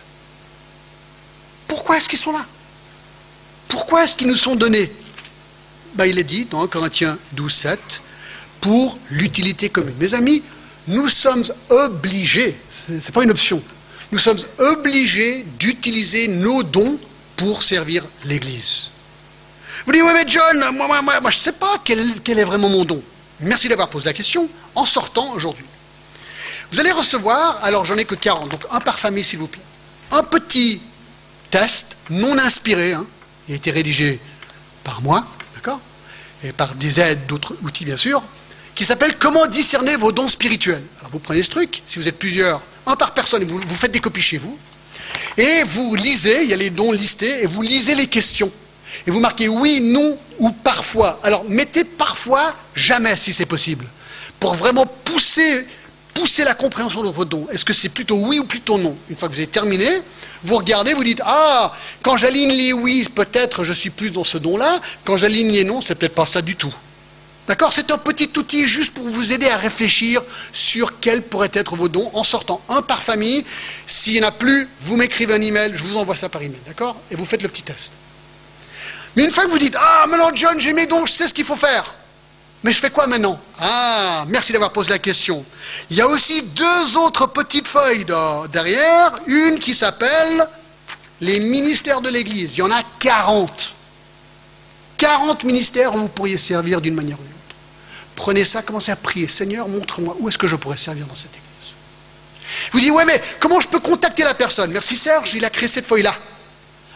[1.66, 2.44] Pourquoi est-ce qu'ils sont là?
[3.68, 4.92] Pourquoi est-ce qu'ils nous sont donnés?
[5.94, 8.02] Ben, Il est dit dans Corinthiens 12, 7,
[8.60, 9.94] pour l'utilité commune.
[9.98, 10.42] Mes amis,
[10.88, 13.62] nous sommes obligés, ce n'est pas une option,
[14.12, 17.00] nous sommes obligés d'utiliser nos dons
[17.36, 18.90] pour servir l'Église.
[19.86, 22.44] Vous dites, oui, mais John, moi, moi, moi je ne sais pas quel, quel, est
[22.44, 23.00] vraiment mon don.
[23.40, 25.64] Merci d'avoir posé la question en sortant aujourd'hui.
[26.72, 29.62] Vous allez recevoir, alors j'en ai que 40, donc un par famille s'il vous plaît,
[30.12, 30.80] un petit
[31.50, 33.06] test non inspiré, hein,
[33.48, 34.20] il a été rédigé
[34.84, 35.80] par moi, d'accord?
[36.44, 38.22] Et par des aides, d'autres outils bien sûr,
[38.74, 40.82] qui s'appelle Comment discerner vos dons spirituels.
[41.00, 43.92] Alors vous prenez ce truc, si vous êtes plusieurs, un par personne, vous, vous faites
[43.92, 44.56] des copies chez vous,
[45.36, 48.50] et vous lisez, il y a les dons listés, et vous lisez les questions.
[49.06, 51.20] Et vous marquez oui, non ou parfois.
[51.22, 53.86] Alors mettez parfois, jamais si c'est possible,
[54.38, 55.66] pour vraiment pousser,
[56.14, 57.46] pousser la compréhension de votre don.
[57.52, 60.02] Est-ce que c'est plutôt oui ou plutôt non Une fois que vous avez terminé,
[60.42, 64.38] vous regardez, vous dites Ah, quand j'aligne les oui, peut-être je suis plus dans ce
[64.38, 64.80] don-là.
[65.04, 66.74] Quand j'aligne les non, c'est peut-être pas ça du tout.
[67.48, 71.74] D'accord C'est un petit outil juste pour vous aider à réfléchir sur quels pourraient être
[71.74, 73.44] vos dons en sortant un par famille.
[73.86, 76.60] S'il n'y en a plus, vous m'écrivez un email, je vous envoie ça par email.
[76.66, 77.94] D'accord Et vous faites le petit test.
[79.16, 81.34] Mais une fois que vous dites Ah, maintenant John, j'ai mes dons, je sais ce
[81.34, 81.92] qu'il faut faire.
[82.62, 85.44] Mais je fais quoi maintenant Ah, merci d'avoir posé la question.
[85.90, 88.04] Il y a aussi deux autres petites feuilles
[88.52, 89.14] derrière.
[89.26, 90.46] Une qui s'appelle
[91.20, 92.56] les ministères de l'Église.
[92.56, 93.74] Il y en a 40.
[94.98, 97.56] 40 ministères où vous pourriez servir d'une manière ou d'une autre.
[98.14, 99.28] Prenez ça, commencez à prier.
[99.28, 101.74] Seigneur, montre-moi où est-ce que je pourrais servir dans cette église.
[102.72, 104.70] Vous dites, ouais, mais comment je peux contacter la personne?
[104.70, 106.14] Merci Serge, il a créé cette feuille-là.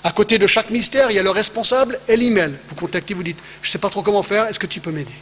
[0.03, 2.53] À côté de chaque mystère, il y a le responsable et l'email.
[2.69, 4.91] Vous contactez, vous dites, je ne sais pas trop comment faire, est-ce que tu peux
[4.91, 5.15] m'aider?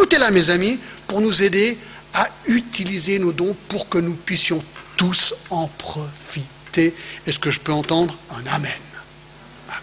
[0.00, 1.76] Tout est là, mes amis, pour nous aider
[2.14, 4.64] à utiliser nos dons pour que nous puissions
[4.96, 6.94] tous en profiter.
[7.26, 8.72] Est-ce que je peux entendre un Amen?
[9.68, 9.80] Amen.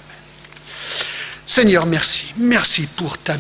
[1.46, 2.34] Seigneur, merci.
[2.38, 3.38] Merci pour ta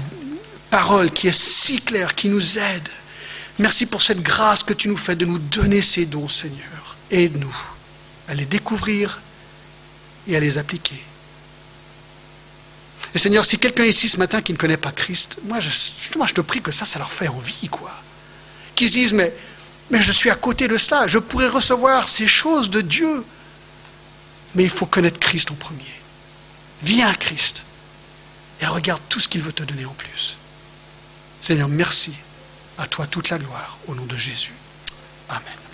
[0.69, 2.89] parole qui est si claire, qui nous aide.
[3.57, 6.95] Merci pour cette grâce que tu nous fais de nous donner ces dons, Seigneur.
[7.09, 7.57] Aide-nous
[8.27, 9.19] à les découvrir
[10.27, 11.01] et à les appliquer.
[13.17, 15.71] Et Seigneur, si quelqu'un ici ce matin qui ne connaît pas Christ, moi je,
[16.33, 17.91] te prie que ça, ça leur fait envie, quoi.
[18.75, 19.33] Qu'ils se disent, mais,
[19.89, 23.25] mais je suis à côté de cela, je pourrais recevoir ces choses de Dieu.
[24.53, 25.81] Mais il faut connaître Christ en premier.
[26.83, 27.63] Viens à Christ
[28.61, 30.37] et regarde tout ce qu'il veut te donner en plus.
[31.41, 32.13] Seigneur, merci.
[32.77, 34.53] À toi toute la gloire, au nom de Jésus.
[35.27, 35.66] Amen.